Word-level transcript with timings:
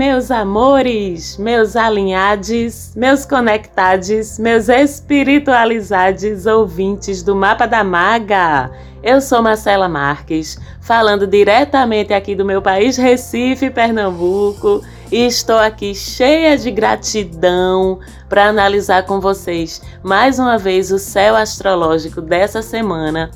Meus 0.00 0.30
amores, 0.30 1.36
meus 1.36 1.76
alinhados, 1.76 2.94
meus 2.96 3.26
conectados, 3.26 4.38
meus 4.38 4.70
espiritualizados 4.70 6.46
ouvintes 6.46 7.22
do 7.22 7.36
Mapa 7.36 7.66
da 7.66 7.84
Maga. 7.84 8.70
Eu 9.02 9.20
sou 9.20 9.42
Marcela 9.42 9.90
Marques, 9.90 10.58
falando 10.80 11.26
diretamente 11.26 12.14
aqui 12.14 12.34
do 12.34 12.46
meu 12.46 12.62
país, 12.62 12.96
Recife, 12.96 13.68
Pernambuco, 13.68 14.82
e 15.12 15.26
estou 15.26 15.58
aqui 15.58 15.94
cheia 15.94 16.56
de 16.56 16.70
gratidão 16.70 17.98
para 18.26 18.46
analisar 18.46 19.04
com 19.04 19.20
vocês 19.20 19.82
mais 20.02 20.38
uma 20.38 20.56
vez 20.56 20.90
o 20.90 20.98
céu 20.98 21.36
astrológico 21.36 22.22
dessa 22.22 22.62
semana 22.62 23.30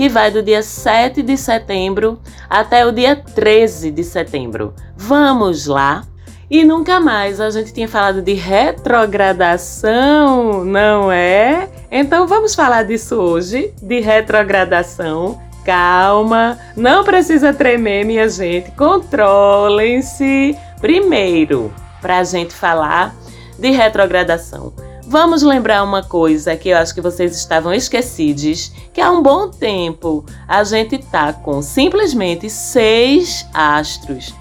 que 0.00 0.08
vai 0.08 0.30
do 0.30 0.42
dia 0.42 0.62
7 0.62 1.22
de 1.22 1.36
setembro 1.36 2.18
até 2.48 2.86
o 2.86 2.90
dia 2.90 3.14
13 3.14 3.90
de 3.90 4.02
setembro. 4.02 4.72
Vamos 4.96 5.66
lá? 5.66 6.04
E 6.50 6.64
nunca 6.64 6.98
mais 6.98 7.38
a 7.38 7.50
gente 7.50 7.74
tinha 7.74 7.86
falado 7.86 8.22
de 8.22 8.32
retrogradação, 8.32 10.64
não 10.64 11.12
é? 11.12 11.68
Então 11.90 12.26
vamos 12.26 12.54
falar 12.54 12.84
disso 12.84 13.16
hoje, 13.16 13.74
de 13.82 14.00
retrogradação. 14.00 15.38
Calma, 15.66 16.58
não 16.74 17.04
precisa 17.04 17.52
tremer, 17.52 18.06
minha 18.06 18.26
gente. 18.26 18.70
Controlem-se. 18.70 20.56
Primeiro, 20.80 21.70
para 22.00 22.20
a 22.20 22.24
gente 22.24 22.54
falar 22.54 23.14
de 23.58 23.68
retrogradação. 23.68 24.72
Vamos 25.10 25.42
lembrar 25.42 25.82
uma 25.82 26.04
coisa 26.04 26.56
que 26.56 26.68
eu 26.68 26.76
acho 26.78 26.94
que 26.94 27.00
vocês 27.00 27.34
estavam 27.34 27.74
esquecidos, 27.74 28.70
que 28.92 29.00
há 29.00 29.10
um 29.10 29.20
bom 29.20 29.48
tempo 29.48 30.24
a 30.46 30.62
gente 30.62 30.98
tá 30.98 31.32
com 31.32 31.60
simplesmente 31.62 32.48
seis 32.48 33.44
astros 33.52 34.32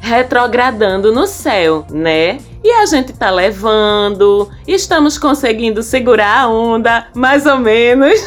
retrogradando 0.00 1.12
no 1.12 1.26
céu, 1.26 1.84
né? 1.90 2.38
E 2.62 2.70
a 2.70 2.86
gente 2.86 3.12
tá 3.12 3.32
levando, 3.32 4.48
estamos 4.64 5.18
conseguindo 5.18 5.82
segurar 5.82 6.42
a 6.42 6.48
onda, 6.48 7.08
mais 7.16 7.44
ou 7.44 7.58
menos, 7.58 8.20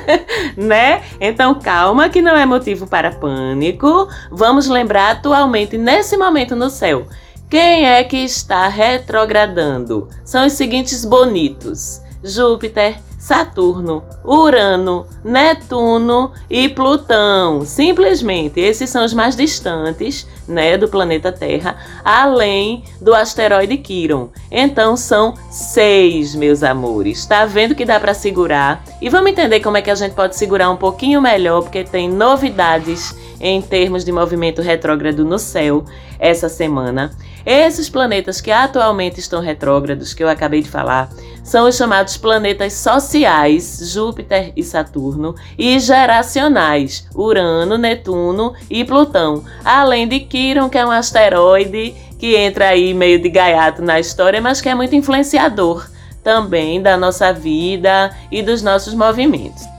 né? 0.56 1.02
Então 1.20 1.56
calma 1.56 2.08
que 2.08 2.22
não 2.22 2.34
é 2.34 2.46
motivo 2.46 2.86
para 2.86 3.10
pânico. 3.10 4.08
Vamos 4.30 4.66
lembrar 4.66 5.10
atualmente 5.10 5.76
nesse 5.76 6.16
momento 6.16 6.56
no 6.56 6.70
céu 6.70 7.06
quem 7.48 7.86
é 7.86 8.02
que 8.02 8.16
está 8.16 8.68
retrogradando? 8.68 10.08
São 10.24 10.46
os 10.46 10.54
seguintes 10.54 11.04
bonitos: 11.04 12.00
Júpiter, 12.22 12.96
Saturno, 13.24 14.04
Urano, 14.22 15.06
Netuno 15.24 16.32
e 16.50 16.68
Plutão. 16.68 17.64
Simplesmente, 17.64 18.60
esses 18.60 18.90
são 18.90 19.02
os 19.02 19.14
mais 19.14 19.34
distantes, 19.34 20.28
né, 20.46 20.76
do 20.76 20.88
planeta 20.88 21.32
Terra, 21.32 21.74
além 22.04 22.84
do 23.00 23.14
asteroide 23.14 23.78
Quiron. 23.78 24.28
Então 24.50 24.94
são 24.94 25.32
seis, 25.50 26.34
meus 26.34 26.62
amores. 26.62 27.24
Tá 27.24 27.46
vendo 27.46 27.74
que 27.74 27.86
dá 27.86 27.98
para 27.98 28.12
segurar? 28.12 28.84
E 29.00 29.08
vamos 29.08 29.30
entender 29.30 29.60
como 29.60 29.78
é 29.78 29.82
que 29.82 29.90
a 29.90 29.94
gente 29.94 30.14
pode 30.14 30.36
segurar 30.36 30.68
um 30.68 30.76
pouquinho 30.76 31.22
melhor, 31.22 31.62
porque 31.62 31.82
tem 31.82 32.10
novidades 32.10 33.16
em 33.40 33.60
termos 33.62 34.04
de 34.04 34.12
movimento 34.12 34.60
retrógrado 34.60 35.24
no 35.24 35.38
céu 35.38 35.84
essa 36.24 36.48
semana. 36.48 37.10
Esses 37.44 37.90
planetas 37.90 38.40
que 38.40 38.50
atualmente 38.50 39.20
estão 39.20 39.42
retrógrados, 39.42 40.14
que 40.14 40.24
eu 40.24 40.28
acabei 40.28 40.62
de 40.62 40.70
falar, 40.70 41.10
são 41.42 41.68
os 41.68 41.76
chamados 41.76 42.16
planetas 42.16 42.72
sociais, 42.72 43.90
Júpiter 43.92 44.50
e 44.56 44.62
Saturno, 44.62 45.34
e 45.58 45.78
geracionais, 45.78 47.06
Urano, 47.14 47.76
Netuno 47.76 48.54
e 48.70 48.82
Plutão, 48.82 49.44
além 49.62 50.08
de 50.08 50.20
Quiron, 50.20 50.70
que 50.70 50.78
é 50.78 50.86
um 50.86 50.90
asteroide 50.90 51.94
que 52.18 52.34
entra 52.34 52.68
aí 52.68 52.94
meio 52.94 53.20
de 53.20 53.28
gaiato 53.28 53.82
na 53.82 54.00
história, 54.00 54.40
mas 54.40 54.62
que 54.62 54.70
é 54.70 54.74
muito 54.74 54.96
influenciador 54.96 55.86
também 56.22 56.80
da 56.80 56.96
nossa 56.96 57.34
vida 57.34 58.10
e 58.30 58.42
dos 58.42 58.62
nossos 58.62 58.94
movimentos. 58.94 59.73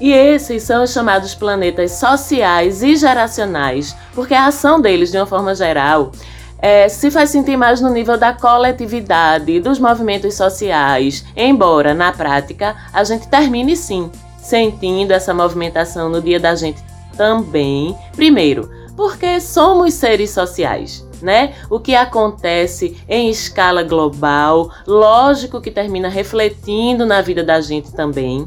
E 0.00 0.12
esses 0.12 0.62
são 0.62 0.84
os 0.84 0.92
chamados 0.92 1.34
planetas 1.34 1.92
sociais 1.92 2.82
e 2.82 2.96
geracionais, 2.96 3.96
porque 4.14 4.34
a 4.34 4.46
ação 4.46 4.80
deles, 4.80 5.10
de 5.10 5.16
uma 5.16 5.26
forma 5.26 5.54
geral, 5.54 6.12
é, 6.58 6.88
se 6.88 7.10
faz 7.10 7.30
sentir 7.30 7.56
mais 7.56 7.80
no 7.80 7.90
nível 7.90 8.18
da 8.18 8.32
coletividade, 8.32 9.60
dos 9.60 9.78
movimentos 9.78 10.34
sociais, 10.34 11.24
embora 11.36 11.94
na 11.94 12.12
prática 12.12 12.76
a 12.92 13.04
gente 13.04 13.28
termine 13.28 13.76
sim 13.76 14.10
sentindo 14.46 15.10
essa 15.10 15.34
movimentação 15.34 16.08
no 16.08 16.22
dia 16.22 16.38
da 16.38 16.54
gente 16.54 16.80
também. 17.16 17.96
Primeiro, 18.14 18.70
porque 18.96 19.40
somos 19.40 19.94
seres 19.94 20.30
sociais. 20.30 21.04
Né? 21.22 21.54
O 21.70 21.80
que 21.80 21.94
acontece 21.94 22.94
em 23.08 23.30
escala 23.30 23.82
global, 23.82 24.70
lógico 24.86 25.62
que 25.62 25.70
termina 25.70 26.10
refletindo 26.10 27.06
na 27.06 27.22
vida 27.22 27.42
da 27.42 27.58
gente 27.58 27.90
também. 27.90 28.46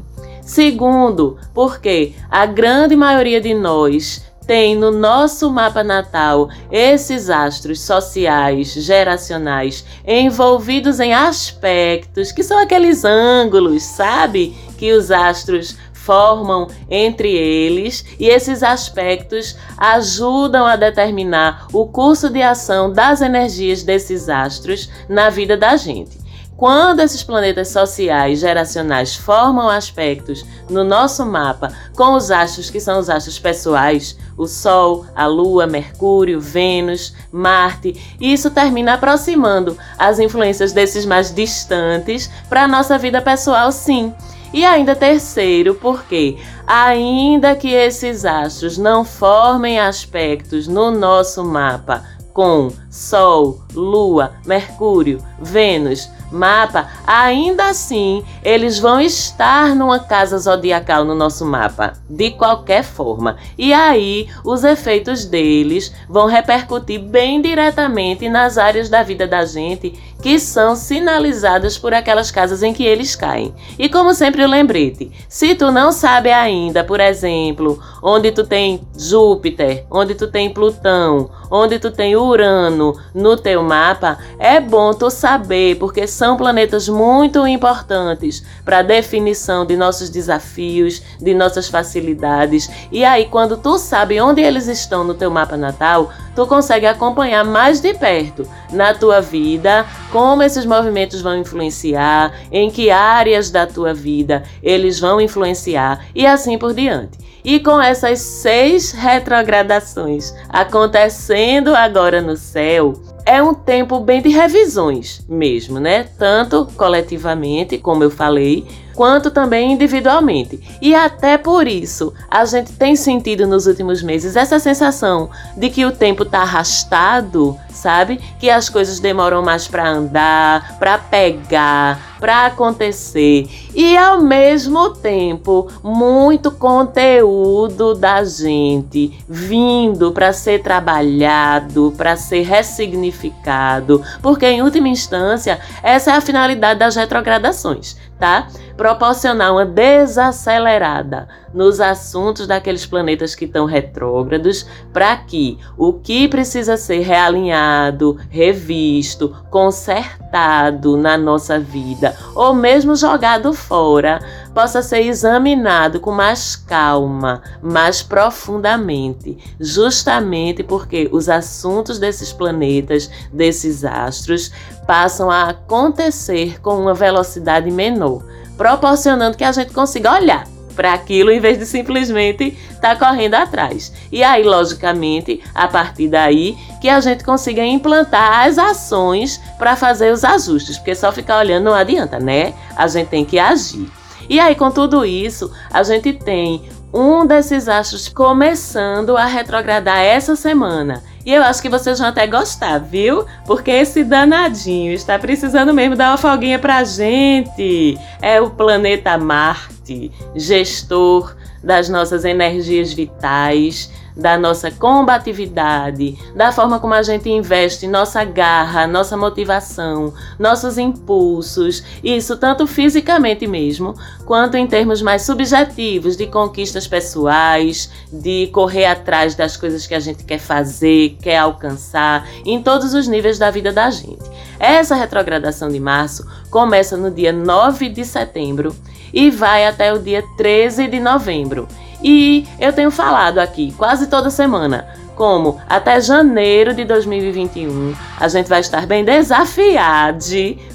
Segundo, 0.50 1.38
porque 1.54 2.12
a 2.28 2.44
grande 2.44 2.96
maioria 2.96 3.40
de 3.40 3.54
nós 3.54 4.20
tem 4.48 4.74
no 4.74 4.90
nosso 4.90 5.48
mapa 5.48 5.84
natal 5.84 6.48
esses 6.72 7.30
astros 7.30 7.80
sociais, 7.80 8.72
geracionais, 8.72 9.84
envolvidos 10.04 10.98
em 10.98 11.14
aspectos 11.14 12.32
que 12.32 12.42
são 12.42 12.58
aqueles 12.58 13.04
ângulos, 13.04 13.84
sabe? 13.84 14.56
Que 14.76 14.92
os 14.92 15.12
astros 15.12 15.76
formam 15.92 16.66
entre 16.90 17.30
eles 17.30 18.04
e 18.18 18.26
esses 18.26 18.64
aspectos 18.64 19.56
ajudam 19.78 20.66
a 20.66 20.74
determinar 20.74 21.68
o 21.72 21.86
curso 21.86 22.28
de 22.28 22.42
ação 22.42 22.92
das 22.92 23.20
energias 23.20 23.84
desses 23.84 24.28
astros 24.28 24.90
na 25.08 25.30
vida 25.30 25.56
da 25.56 25.76
gente. 25.76 26.19
Quando 26.60 27.00
esses 27.00 27.22
planetas 27.22 27.68
sociais 27.68 28.40
geracionais 28.40 29.16
formam 29.16 29.70
aspectos 29.70 30.44
no 30.68 30.84
nosso 30.84 31.24
mapa 31.24 31.72
com 31.96 32.12
os 32.12 32.30
astros 32.30 32.68
que 32.68 32.78
são 32.78 32.98
os 32.98 33.08
astros 33.08 33.38
pessoais, 33.38 34.14
o 34.36 34.46
Sol, 34.46 35.06
a 35.16 35.26
Lua, 35.26 35.66
Mercúrio, 35.66 36.38
Vênus, 36.38 37.14
Marte, 37.32 37.98
isso 38.20 38.50
termina 38.50 38.92
aproximando 38.92 39.74
as 39.98 40.18
influências 40.18 40.70
desses 40.70 41.06
mais 41.06 41.34
distantes 41.34 42.30
para 42.46 42.64
a 42.64 42.68
nossa 42.68 42.98
vida 42.98 43.22
pessoal, 43.22 43.72
sim. 43.72 44.12
E 44.52 44.62
ainda 44.62 44.94
terceiro, 44.94 45.74
porque 45.76 46.36
ainda 46.66 47.56
que 47.56 47.72
esses 47.72 48.26
astros 48.26 48.76
não 48.76 49.02
formem 49.02 49.80
aspectos 49.80 50.68
no 50.68 50.90
nosso 50.90 51.42
mapa 51.42 52.04
com 52.34 52.70
Sol, 52.90 53.62
Lua, 53.74 54.32
Mercúrio, 54.44 55.24
Vênus, 55.40 56.10
mapa, 56.30 56.88
ainda 57.06 57.68
assim 57.68 58.24
eles 58.42 58.78
vão 58.78 59.00
estar 59.00 59.74
numa 59.74 59.98
casa 59.98 60.38
zodiacal 60.38 61.04
no 61.04 61.14
nosso 61.14 61.44
mapa, 61.44 61.94
de 62.08 62.30
qualquer 62.30 62.82
forma. 62.82 63.36
E 63.58 63.72
aí 63.72 64.28
os 64.44 64.64
efeitos 64.64 65.24
deles 65.24 65.92
vão 66.08 66.26
repercutir 66.26 67.00
bem 67.00 67.40
diretamente 67.40 68.28
nas 68.28 68.58
áreas 68.58 68.88
da 68.88 69.02
vida 69.02 69.26
da 69.26 69.44
gente 69.44 69.98
que 70.20 70.38
são 70.38 70.76
sinalizadas 70.76 71.78
por 71.78 71.94
aquelas 71.94 72.30
casas 72.30 72.62
em 72.62 72.72
que 72.72 72.84
eles 72.84 73.16
caem. 73.16 73.54
E 73.78 73.88
como 73.88 74.12
sempre 74.14 74.44
o 74.44 74.48
lembrete, 74.48 75.10
se 75.28 75.54
tu 75.54 75.72
não 75.72 75.90
sabe 75.90 76.30
ainda, 76.30 76.84
por 76.84 77.00
exemplo, 77.00 77.80
onde 78.02 78.30
tu 78.30 78.44
tem 78.46 78.80
Júpiter, 78.96 79.86
onde 79.90 80.14
tu 80.14 80.26
tem 80.26 80.50
Plutão, 80.50 81.30
onde 81.50 81.78
tu 81.78 81.90
tem 81.90 82.16
Urano 82.16 82.94
no 83.14 83.36
teu 83.36 83.62
mapa, 83.62 84.18
é 84.38 84.60
bom 84.60 84.92
tu 84.92 85.10
saber, 85.10 85.76
porque 85.76 86.06
são 86.20 86.36
planetas 86.36 86.86
muito 86.86 87.46
importantes 87.46 88.44
para 88.62 88.80
a 88.80 88.82
definição 88.82 89.64
de 89.64 89.74
nossos 89.74 90.10
desafios, 90.10 91.00
de 91.18 91.32
nossas 91.32 91.66
facilidades. 91.66 92.68
E 92.92 93.06
aí, 93.06 93.24
quando 93.24 93.56
tu 93.56 93.78
sabe 93.78 94.20
onde 94.20 94.42
eles 94.42 94.66
estão 94.66 95.02
no 95.02 95.14
teu 95.14 95.30
mapa 95.30 95.56
natal, 95.56 96.12
tu 96.36 96.46
consegue 96.46 96.84
acompanhar 96.84 97.42
mais 97.42 97.80
de 97.80 97.94
perto 97.94 98.46
na 98.70 98.92
tua 98.92 99.22
vida 99.22 99.86
como 100.12 100.42
esses 100.42 100.66
movimentos 100.66 101.22
vão 101.22 101.38
influenciar, 101.38 102.34
em 102.52 102.70
que 102.70 102.90
áreas 102.90 103.50
da 103.50 103.66
tua 103.66 103.94
vida 103.94 104.42
eles 104.62 105.00
vão 105.00 105.22
influenciar 105.22 106.04
e 106.14 106.26
assim 106.26 106.58
por 106.58 106.74
diante. 106.74 107.18
E 107.42 107.58
com 107.60 107.80
essas 107.80 108.18
seis 108.18 108.92
retrogradações 108.92 110.34
acontecendo 110.50 111.74
agora 111.74 112.20
no 112.20 112.36
céu, 112.36 112.92
é 113.24 113.42
um 113.42 113.54
tempo 113.54 114.00
bem 114.00 114.20
de 114.22 114.28
revisões 114.28 115.24
mesmo, 115.28 115.78
né? 115.78 116.04
Tanto 116.18 116.66
coletivamente, 116.76 117.78
como 117.78 118.02
eu 118.04 118.10
falei, 118.10 118.66
quanto 119.00 119.30
também 119.30 119.72
individualmente. 119.72 120.60
E 120.78 120.94
até 120.94 121.38
por 121.38 121.66
isso, 121.66 122.12
a 122.30 122.44
gente 122.44 122.72
tem 122.72 122.94
sentido 122.94 123.46
nos 123.46 123.66
últimos 123.66 124.02
meses 124.02 124.36
essa 124.36 124.58
sensação 124.58 125.30
de 125.56 125.70
que 125.70 125.86
o 125.86 125.90
tempo 125.90 126.22
está 126.22 126.40
arrastado, 126.42 127.58
sabe? 127.70 128.20
Que 128.38 128.50
as 128.50 128.68
coisas 128.68 129.00
demoram 129.00 129.42
mais 129.42 129.66
para 129.66 129.88
andar, 129.88 130.76
para 130.78 130.98
pegar, 130.98 132.18
para 132.20 132.44
acontecer. 132.44 133.48
E 133.74 133.96
ao 133.96 134.20
mesmo 134.20 134.90
tempo, 134.90 135.70
muito 135.82 136.50
conteúdo 136.50 137.94
da 137.94 138.22
gente 138.22 139.18
vindo 139.26 140.12
para 140.12 140.30
ser 140.34 140.62
trabalhado, 140.62 141.94
para 141.96 142.16
ser 142.16 142.42
ressignificado, 142.42 144.02
porque 144.20 144.44
em 144.44 144.62
última 144.62 144.88
instância, 144.88 145.58
essa 145.82 146.10
é 146.10 146.16
a 146.16 146.20
finalidade 146.20 146.78
das 146.78 146.96
retrogradações 146.96 147.96
tá? 148.20 148.46
Proporcionar 148.76 149.52
uma 149.52 149.64
desacelerada 149.64 151.26
nos 151.52 151.80
assuntos 151.80 152.46
daqueles 152.46 152.86
planetas 152.86 153.34
que 153.34 153.44
estão 153.44 153.64
retrógrados, 153.64 154.66
para 154.92 155.16
que 155.16 155.58
o 155.76 155.92
que 155.92 156.28
precisa 156.28 156.76
ser 156.76 157.00
realinhado, 157.00 158.18
revisto, 158.28 159.34
consertado 159.50 160.96
na 160.96 161.16
nossa 161.18 161.58
vida, 161.58 162.16
ou 162.34 162.54
mesmo 162.54 162.94
jogado 162.94 163.52
fora, 163.52 164.20
possa 164.54 164.82
ser 164.82 165.02
examinado 165.02 166.00
com 166.00 166.12
mais 166.12 166.56
calma, 166.56 167.42
mais 167.62 168.02
profundamente, 168.02 169.36
justamente 169.58 170.62
porque 170.62 171.08
os 171.12 171.28
assuntos 171.28 171.98
desses 171.98 172.32
planetas, 172.32 173.10
desses 173.32 173.84
astros, 173.84 174.52
passam 174.86 175.30
a 175.30 175.50
acontecer 175.50 176.60
com 176.60 176.78
uma 176.78 176.94
velocidade 176.94 177.70
menor, 177.70 178.22
proporcionando 178.56 179.36
que 179.36 179.44
a 179.44 179.52
gente 179.52 179.72
consiga 179.72 180.12
olhar 180.12 180.59
para 180.80 180.94
aquilo 180.94 181.30
em 181.30 181.38
vez 181.38 181.58
de 181.58 181.66
simplesmente 181.66 182.56
estar 182.70 182.96
tá 182.96 183.06
correndo 183.06 183.34
atrás. 183.34 183.92
E 184.10 184.24
aí, 184.24 184.42
logicamente, 184.42 185.42
a 185.54 185.68
partir 185.68 186.08
daí 186.08 186.56
que 186.80 186.88
a 186.88 186.98
gente 187.00 187.22
consiga 187.22 187.62
implantar 187.62 188.46
as 188.46 188.56
ações 188.56 189.38
para 189.58 189.76
fazer 189.76 190.10
os 190.10 190.24
ajustes, 190.24 190.78
porque 190.78 190.94
só 190.94 191.12
ficar 191.12 191.38
olhando 191.38 191.64
não 191.64 191.74
adianta, 191.74 192.18
né? 192.18 192.54
A 192.74 192.88
gente 192.88 193.08
tem 193.08 193.26
que 193.26 193.38
agir. 193.38 193.92
E 194.26 194.40
aí, 194.40 194.54
com 194.54 194.70
tudo 194.70 195.04
isso, 195.04 195.52
a 195.70 195.82
gente 195.82 196.14
tem 196.14 196.66
um 196.94 197.26
desses 197.26 197.68
astros 197.68 198.08
começando 198.08 199.18
a 199.18 199.26
retrogradar 199.26 199.98
essa 199.98 200.34
semana. 200.34 201.04
E 201.24 201.34
eu 201.34 201.42
acho 201.42 201.60
que 201.60 201.68
vocês 201.68 201.98
vão 201.98 202.08
até 202.08 202.26
gostar, 202.26 202.78
viu? 202.78 203.26
Porque 203.46 203.70
esse 203.70 204.02
danadinho 204.02 204.92
está 204.92 205.18
precisando 205.18 205.74
mesmo 205.74 205.96
dar 205.96 206.10
uma 206.10 206.16
folguinha 206.16 206.58
pra 206.58 206.82
gente. 206.82 207.98
É 208.22 208.40
o 208.40 208.50
planeta 208.50 209.18
Marte, 209.18 210.10
gestor 210.34 211.36
das 211.62 211.88
nossas 211.88 212.24
energias 212.24 212.92
vitais, 212.92 213.90
da 214.16 214.38
nossa 214.38 214.70
combatividade, 214.70 216.18
da 216.34 216.52
forma 216.52 216.78
como 216.78 216.94
a 216.94 217.02
gente 217.02 217.28
investe 217.28 217.86
nossa 217.86 218.24
garra, 218.24 218.86
nossa 218.86 219.16
motivação, 219.16 220.12
nossos 220.38 220.78
impulsos, 220.78 221.82
isso 222.02 222.36
tanto 222.36 222.66
fisicamente 222.66 223.46
mesmo, 223.46 223.94
quanto 224.24 224.56
em 224.56 224.66
termos 224.66 225.02
mais 225.02 225.22
subjetivos 225.22 226.16
de 226.16 226.26
conquistas 226.26 226.86
pessoais, 226.86 227.90
de 228.12 228.48
correr 228.52 228.86
atrás 228.86 229.34
das 229.34 229.56
coisas 229.56 229.86
que 229.86 229.94
a 229.94 230.00
gente 230.00 230.24
quer 230.24 230.38
fazer, 230.38 231.16
quer 231.22 231.38
alcançar, 231.38 232.26
em 232.44 232.62
todos 232.62 232.94
os 232.94 233.06
níveis 233.08 233.38
da 233.38 233.50
vida 233.50 233.72
da 233.72 233.90
gente. 233.90 234.30
Essa 234.58 234.94
retrogradação 234.94 235.68
de 235.68 235.80
março 235.80 236.26
começa 236.50 236.96
no 236.96 237.10
dia 237.10 237.32
9 237.32 237.88
de 237.88 238.04
setembro 238.04 238.74
e 239.12 239.30
vai 239.30 239.66
até 239.66 239.92
o 239.92 239.98
dia 239.98 240.22
13 240.36 240.88
de 240.88 241.00
novembro. 241.00 241.66
E 242.02 242.46
eu 242.58 242.72
tenho 242.72 242.90
falado 242.90 243.38
aqui 243.38 243.72
quase 243.76 244.06
toda 244.06 244.30
semana 244.30 244.86
como 245.20 245.60
até 245.68 246.00
janeiro 246.00 246.72
de 246.72 246.82
2021 246.86 247.94
a 248.18 248.26
gente 248.26 248.48
vai 248.48 248.60
estar 248.60 248.86
bem 248.86 249.04
desafiado 249.04 250.24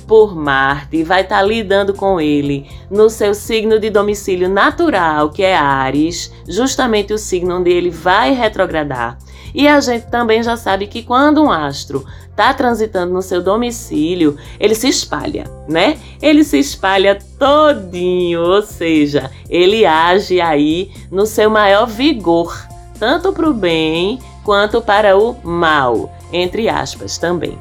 por 0.08 0.36
Marte, 0.36 1.04
vai 1.04 1.22
estar 1.22 1.42
lidando 1.42 1.96
com 1.96 2.22
ele 2.22 2.70
no 2.88 3.10
seu 3.10 3.34
signo 3.34 3.80
de 3.80 3.90
domicílio 3.90 4.48
natural, 4.48 5.32
que 5.32 5.42
é 5.42 5.58
Ares, 5.58 6.32
justamente 6.48 7.12
o 7.12 7.18
signo 7.18 7.58
onde 7.58 7.72
ele 7.72 7.90
vai 7.90 8.34
retrogradar. 8.34 9.18
E 9.56 9.70
a 9.70 9.80
gente 9.80 10.08
também 10.08 10.44
já 10.44 10.58
sabe 10.58 10.86
que 10.86 11.02
quando 11.02 11.42
um 11.42 11.50
astro 11.50 12.06
está 12.30 12.54
transitando 12.54 13.14
no 13.14 13.22
seu 13.22 13.42
domicílio, 13.42 14.38
ele 14.60 14.76
se 14.76 14.90
espalha, 14.90 15.46
né? 15.66 15.98
Ele 16.22 16.44
se 16.44 16.60
espalha 16.60 17.18
todinho, 17.40 18.42
ou 18.42 18.62
seja, 18.62 19.32
ele 19.50 19.86
age 19.86 20.42
aí 20.42 20.92
no 21.10 21.26
seu 21.26 21.50
maior 21.50 21.88
vigor, 21.88 22.54
tanto 23.00 23.32
para 23.32 23.50
o 23.50 23.54
bem 23.54 24.20
quanto 24.44 24.82
para 24.82 25.18
o 25.18 25.38
mal, 25.42 26.14
entre 26.34 26.68
aspas 26.68 27.18
também. 27.18 27.58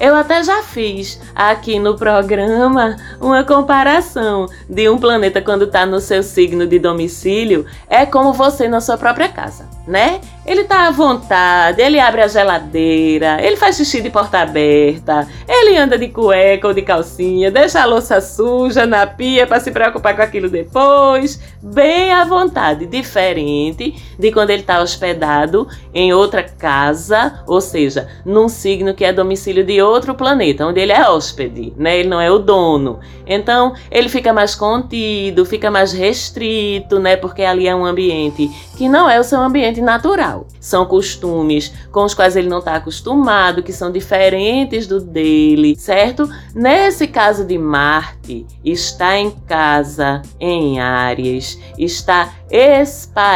Eu 0.00 0.16
até 0.16 0.42
já 0.42 0.64
fiz 0.64 1.20
aqui 1.32 1.78
no 1.78 1.96
programa 1.96 2.96
uma 3.20 3.44
comparação 3.44 4.48
de 4.68 4.88
um 4.88 4.98
planeta 4.98 5.40
quando 5.40 5.66
está 5.66 5.86
no 5.86 6.00
seu 6.00 6.24
signo 6.24 6.66
de 6.66 6.80
domicílio 6.80 7.64
é 7.88 8.04
como 8.04 8.32
você 8.32 8.66
na 8.66 8.80
sua 8.80 8.98
própria 8.98 9.28
casa, 9.28 9.68
né? 9.86 10.20
Ele 10.44 10.64
tá 10.64 10.88
à 10.88 10.90
vontade, 10.90 11.80
ele 11.80 12.00
abre 12.00 12.20
a 12.20 12.26
geladeira, 12.26 13.40
ele 13.40 13.56
faz 13.56 13.76
xixi 13.76 14.00
de 14.00 14.10
porta 14.10 14.38
aberta, 14.38 15.28
ele 15.48 15.76
anda 15.76 15.96
de 15.96 16.08
cueca 16.08 16.66
ou 16.66 16.74
de 16.74 16.82
calcinha, 16.82 17.48
deixa 17.48 17.80
a 17.80 17.84
louça 17.84 18.20
suja 18.20 18.84
na 18.84 19.06
pia 19.06 19.46
para 19.46 19.60
se 19.60 19.70
preocupar 19.70 20.16
com 20.16 20.22
aquilo 20.22 20.48
depois, 20.48 21.40
bem 21.62 22.12
à 22.12 22.24
vontade, 22.24 22.86
diferente 22.86 23.94
de 24.18 24.32
quando 24.32 24.50
ele 24.50 24.62
está 24.62 24.80
hospedado 24.82 25.68
em 25.94 26.12
outra 26.12 26.42
casa, 26.42 27.40
ou 27.46 27.60
seja, 27.60 28.08
num 28.24 28.48
signo 28.48 28.94
que 28.94 29.04
é 29.04 29.12
domicílio 29.12 29.64
de 29.64 29.80
outro 29.80 30.12
planeta, 30.12 30.66
onde 30.66 30.80
ele 30.80 30.92
é 30.92 31.08
hóspede, 31.08 31.72
né? 31.76 31.98
Ele 31.98 32.08
não 32.08 32.20
é 32.20 32.30
o 32.30 32.38
dono. 32.38 32.98
Então, 33.24 33.74
ele 33.90 34.08
fica 34.08 34.32
mais 34.32 34.56
contido, 34.56 35.46
fica 35.46 35.70
mais 35.70 35.92
restrito, 35.92 36.98
né? 36.98 37.16
Porque 37.16 37.42
ali 37.42 37.68
é 37.68 37.74
um 37.74 37.84
ambiente 37.84 38.50
que 38.76 38.88
não 38.88 39.08
é 39.08 39.20
o 39.20 39.24
seu 39.24 39.40
ambiente 39.40 39.80
natural. 39.80 40.31
São 40.60 40.86
costumes 40.86 41.72
com 41.90 42.04
os 42.04 42.14
quais 42.14 42.36
ele 42.36 42.48
não 42.48 42.58
está 42.58 42.76
acostumado, 42.76 43.62
que 43.62 43.72
são 43.72 43.90
diferentes 43.90 44.86
do 44.86 45.00
dele, 45.00 45.76
certo? 45.78 46.28
Nesse 46.54 47.06
caso 47.06 47.44
de 47.44 47.58
Marte, 47.58 48.46
está 48.64 49.16
em 49.18 49.30
casa, 49.30 50.22
em 50.40 50.80
áreas, 50.80 51.58
está 51.78 52.32
espalhado. 52.50 53.32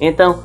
Então, 0.00 0.42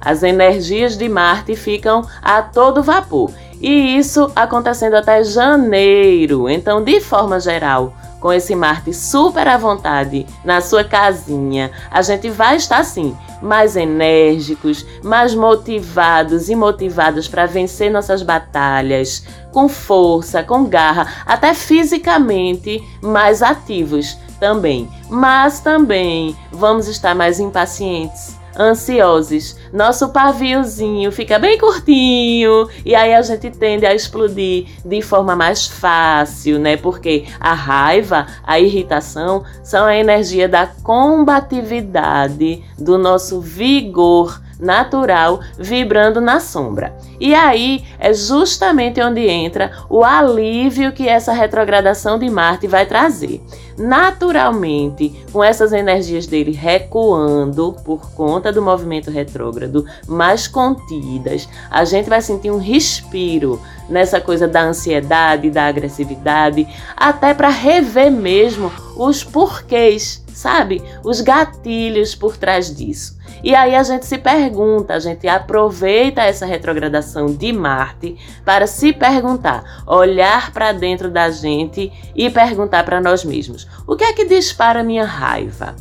as 0.00 0.22
energias 0.22 0.96
de 0.96 1.08
Marte 1.08 1.54
ficam 1.56 2.06
a 2.22 2.42
todo 2.42 2.82
vapor. 2.82 3.30
E 3.60 3.96
isso 3.96 4.30
acontecendo 4.36 4.94
até 4.94 5.24
janeiro. 5.24 6.48
Então, 6.48 6.84
de 6.84 7.00
forma 7.00 7.40
geral, 7.40 7.94
com 8.20 8.32
esse 8.32 8.54
Marte 8.54 8.92
super 8.92 9.46
à 9.46 9.56
vontade 9.56 10.26
na 10.44 10.60
sua 10.60 10.82
casinha, 10.82 11.70
a 11.90 12.02
gente 12.02 12.28
vai 12.30 12.56
estar 12.56 12.78
assim, 12.78 13.16
mais 13.42 13.76
enérgicos, 13.76 14.86
mais 15.02 15.34
motivados 15.34 16.48
e 16.48 16.54
motivados 16.54 17.28
para 17.28 17.46
vencer 17.46 17.90
nossas 17.90 18.22
batalhas, 18.22 19.24
com 19.52 19.68
força, 19.68 20.42
com 20.42 20.64
garra, 20.64 21.06
até 21.26 21.54
fisicamente 21.54 22.82
mais 23.02 23.42
ativos 23.42 24.18
também. 24.40 24.88
Mas 25.08 25.60
também 25.60 26.36
vamos 26.50 26.88
estar 26.88 27.14
mais 27.14 27.40
impacientes 27.40 28.36
ansiosos. 28.58 29.56
Nosso 29.72 30.08
paviozinho 30.08 31.10
fica 31.12 31.38
bem 31.38 31.58
curtinho 31.58 32.68
e 32.84 32.94
aí 32.94 33.14
a 33.14 33.22
gente 33.22 33.50
tende 33.50 33.86
a 33.86 33.94
explodir 33.94 34.66
de 34.84 35.02
forma 35.02 35.36
mais 35.36 35.66
fácil, 35.66 36.58
né? 36.58 36.76
Porque 36.76 37.26
a 37.38 37.54
raiva, 37.54 38.26
a 38.44 38.58
irritação 38.58 39.44
são 39.62 39.84
a 39.84 39.96
energia 39.96 40.48
da 40.48 40.66
combatividade, 40.66 42.64
do 42.78 42.98
nosso 42.98 43.40
vigor 43.40 44.40
natural 44.58 45.40
vibrando 45.58 46.20
na 46.20 46.40
sombra. 46.40 46.96
E 47.20 47.34
aí 47.34 47.84
é 47.98 48.12
justamente 48.12 49.00
onde 49.00 49.26
entra 49.26 49.72
o 49.88 50.04
alívio 50.04 50.92
que 50.92 51.08
essa 51.08 51.32
retrogradação 51.32 52.18
de 52.18 52.28
Marte 52.28 52.66
vai 52.66 52.86
trazer. 52.86 53.42
Naturalmente, 53.78 55.24
com 55.32 55.44
essas 55.44 55.72
energias 55.72 56.26
dele 56.26 56.52
recuando 56.52 57.76
por 57.84 58.10
conta 58.12 58.50
do 58.50 58.62
movimento 58.62 59.10
retrógrado, 59.10 59.84
mais 60.08 60.48
contidas, 60.48 61.48
a 61.70 61.84
gente 61.84 62.08
vai 62.08 62.22
sentir 62.22 62.50
um 62.50 62.58
respiro 62.58 63.60
nessa 63.88 64.20
coisa 64.20 64.48
da 64.48 64.62
ansiedade, 64.62 65.50
da 65.50 65.66
agressividade, 65.66 66.66
até 66.96 67.34
para 67.34 67.48
rever 67.48 68.10
mesmo 68.10 68.72
os 68.96 69.22
porquês 69.22 70.25
sabe? 70.36 70.82
Os 71.02 71.22
gatilhos 71.22 72.14
por 72.14 72.36
trás 72.36 72.74
disso. 72.74 73.16
E 73.42 73.54
aí 73.54 73.74
a 73.74 73.82
gente 73.82 74.04
se 74.04 74.18
pergunta, 74.18 74.92
a 74.94 74.98
gente 74.98 75.26
aproveita 75.26 76.20
essa 76.20 76.44
retrogradação 76.44 77.26
de 77.26 77.52
Marte 77.52 78.18
para 78.44 78.66
se 78.66 78.92
perguntar, 78.92 79.82
olhar 79.86 80.52
para 80.52 80.72
dentro 80.72 81.10
da 81.10 81.30
gente 81.30 81.90
e 82.14 82.28
perguntar 82.28 82.84
para 82.84 83.00
nós 83.00 83.24
mesmos: 83.24 83.66
o 83.86 83.96
que 83.96 84.04
é 84.04 84.12
que 84.12 84.26
dispara 84.26 84.82
minha 84.82 85.06
raiva? 85.06 85.74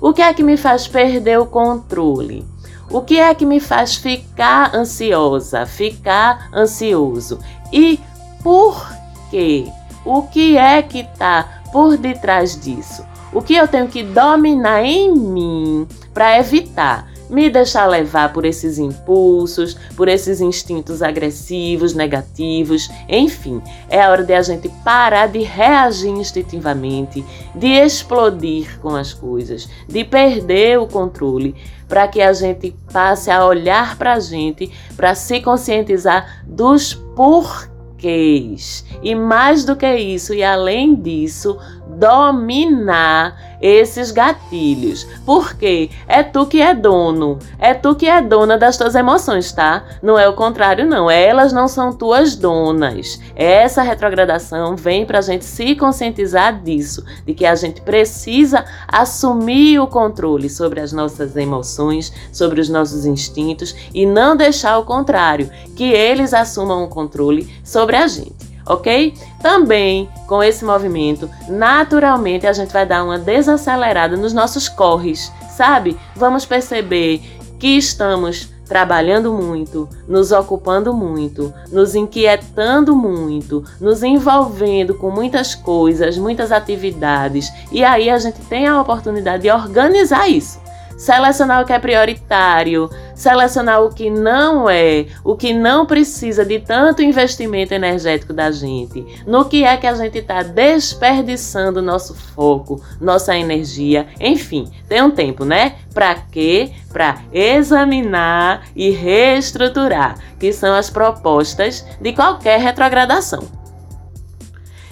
O 0.00 0.12
que 0.12 0.22
é 0.22 0.32
que 0.32 0.44
me 0.44 0.56
faz 0.56 0.86
perder 0.86 1.40
o 1.40 1.46
controle? 1.46 2.46
O 2.88 3.02
que 3.02 3.18
é 3.18 3.34
que 3.34 3.44
me 3.44 3.58
faz 3.58 3.96
ficar 3.96 4.74
ansiosa, 4.74 5.66
ficar 5.66 6.48
ansioso? 6.54 7.40
E 7.72 7.98
por 8.44 8.88
quê? 9.28 9.66
O 10.04 10.22
que 10.22 10.56
é 10.56 10.80
que 10.82 11.00
está 11.00 11.62
por 11.72 11.96
detrás 11.96 12.58
disso? 12.58 13.04
O 13.32 13.42
que 13.42 13.54
eu 13.54 13.68
tenho 13.68 13.88
que 13.88 14.02
dominar 14.02 14.82
em 14.84 15.14
mim 15.14 15.86
para 16.12 16.38
evitar 16.38 17.08
me 17.28 17.50
deixar 17.50 17.86
levar 17.86 18.32
por 18.32 18.44
esses 18.44 18.78
impulsos, 18.78 19.74
por 19.96 20.08
esses 20.08 20.40
instintos 20.40 21.02
agressivos, 21.02 21.94
negativos, 21.94 22.88
enfim, 23.08 23.60
é 23.88 24.00
a 24.00 24.10
hora 24.10 24.24
de 24.24 24.32
a 24.32 24.42
gente 24.42 24.68
parar 24.84 25.28
de 25.28 25.40
reagir 25.40 26.10
instintivamente, 26.10 27.24
de 27.54 27.68
explodir 27.68 28.78
com 28.80 28.94
as 28.96 29.12
coisas, 29.12 29.68
de 29.86 30.04
perder 30.04 30.78
o 30.78 30.86
controle, 30.86 31.54
para 31.86 32.08
que 32.08 32.20
a 32.20 32.32
gente 32.32 32.74
passe 32.92 33.30
a 33.30 33.44
olhar 33.44 33.96
para 33.96 34.14
a 34.14 34.20
gente, 34.20 34.70
para 34.96 35.14
se 35.14 35.40
conscientizar 35.40 36.44
dos 36.46 36.94
porquês. 36.94 38.84
E 39.02 39.14
mais 39.14 39.64
do 39.64 39.74
que 39.74 39.90
isso, 39.96 40.34
e 40.34 40.42
além 40.42 40.94
disso, 40.94 41.58
dominar 41.98 43.36
esses 43.60 44.10
gatilhos. 44.10 45.04
Porque 45.26 45.90
é 46.06 46.22
tu 46.22 46.46
que 46.46 46.60
é 46.60 46.74
dono, 46.74 47.38
é 47.58 47.74
tu 47.74 47.94
que 47.94 48.06
é 48.06 48.22
dona 48.22 48.56
das 48.56 48.76
tuas 48.76 48.94
emoções, 48.94 49.52
tá? 49.52 49.84
Não 50.02 50.18
é 50.18 50.28
o 50.28 50.34
contrário, 50.34 50.86
não. 50.86 51.10
Elas 51.10 51.52
não 51.52 51.66
são 51.66 51.92
tuas 51.92 52.36
donas. 52.36 53.20
Essa 53.34 53.82
retrogradação 53.82 54.76
vem 54.76 55.04
pra 55.04 55.20
gente 55.20 55.44
se 55.44 55.74
conscientizar 55.74 56.62
disso, 56.62 57.04
de 57.26 57.34
que 57.34 57.44
a 57.44 57.54
gente 57.54 57.80
precisa 57.80 58.64
assumir 58.86 59.80
o 59.80 59.86
controle 59.86 60.48
sobre 60.48 60.80
as 60.80 60.92
nossas 60.92 61.36
emoções, 61.36 62.12
sobre 62.32 62.60
os 62.60 62.68
nossos 62.68 63.04
instintos 63.04 63.74
e 63.92 64.06
não 64.06 64.36
deixar 64.36 64.78
o 64.78 64.84
contrário, 64.84 65.50
que 65.76 65.84
eles 65.84 66.32
assumam 66.32 66.84
o 66.84 66.88
controle 66.88 67.48
sobre 67.64 67.96
a 67.96 68.06
gente 68.06 68.37
ok? 68.68 69.14
Também 69.40 70.08
com 70.26 70.42
esse 70.42 70.64
movimento, 70.64 71.28
naturalmente 71.48 72.46
a 72.46 72.52
gente 72.52 72.72
vai 72.72 72.86
dar 72.86 73.04
uma 73.04 73.18
desacelerada 73.18 74.16
nos 74.16 74.32
nossos 74.32 74.68
corres, 74.68 75.32
sabe? 75.50 75.98
Vamos 76.14 76.44
perceber 76.44 77.20
que 77.58 77.76
estamos 77.76 78.52
trabalhando 78.68 79.32
muito, 79.32 79.88
nos 80.06 80.30
ocupando 80.30 80.92
muito, 80.92 81.52
nos 81.72 81.94
inquietando 81.94 82.94
muito, 82.94 83.64
nos 83.80 84.02
envolvendo 84.02 84.94
com 84.94 85.10
muitas 85.10 85.54
coisas, 85.54 86.18
muitas 86.18 86.52
atividades, 86.52 87.50
e 87.72 87.82
aí 87.82 88.10
a 88.10 88.18
gente 88.18 88.40
tem 88.42 88.66
a 88.66 88.80
oportunidade 88.80 89.44
de 89.44 89.50
organizar 89.50 90.28
isso 90.28 90.67
selecionar 90.98 91.62
o 91.62 91.64
que 91.64 91.72
é 91.72 91.78
prioritário, 91.78 92.90
selecionar 93.14 93.82
o 93.82 93.94
que 93.94 94.10
não 94.10 94.68
é, 94.68 95.06
o 95.24 95.36
que 95.36 95.54
não 95.54 95.86
precisa 95.86 96.44
de 96.44 96.58
tanto 96.58 97.02
investimento 97.02 97.72
energético 97.72 98.32
da 98.32 98.50
gente, 98.50 99.06
no 99.24 99.44
que 99.44 99.64
é 99.64 99.76
que 99.76 99.86
a 99.86 99.94
gente 99.94 100.18
está 100.18 100.42
desperdiçando 100.42 101.80
nosso 101.80 102.14
foco, 102.14 102.82
nossa 103.00 103.36
energia, 103.36 104.08
enfim, 104.20 104.68
tem 104.88 105.00
um 105.00 105.10
tempo, 105.10 105.44
né? 105.44 105.76
Para 105.94 106.16
quê? 106.16 106.72
Para 106.92 107.18
examinar 107.32 108.66
e 108.74 108.90
reestruturar, 108.90 110.18
que 110.38 110.52
são 110.52 110.74
as 110.74 110.90
propostas 110.90 111.86
de 112.00 112.12
qualquer 112.12 112.60
retrogradação. 112.60 113.48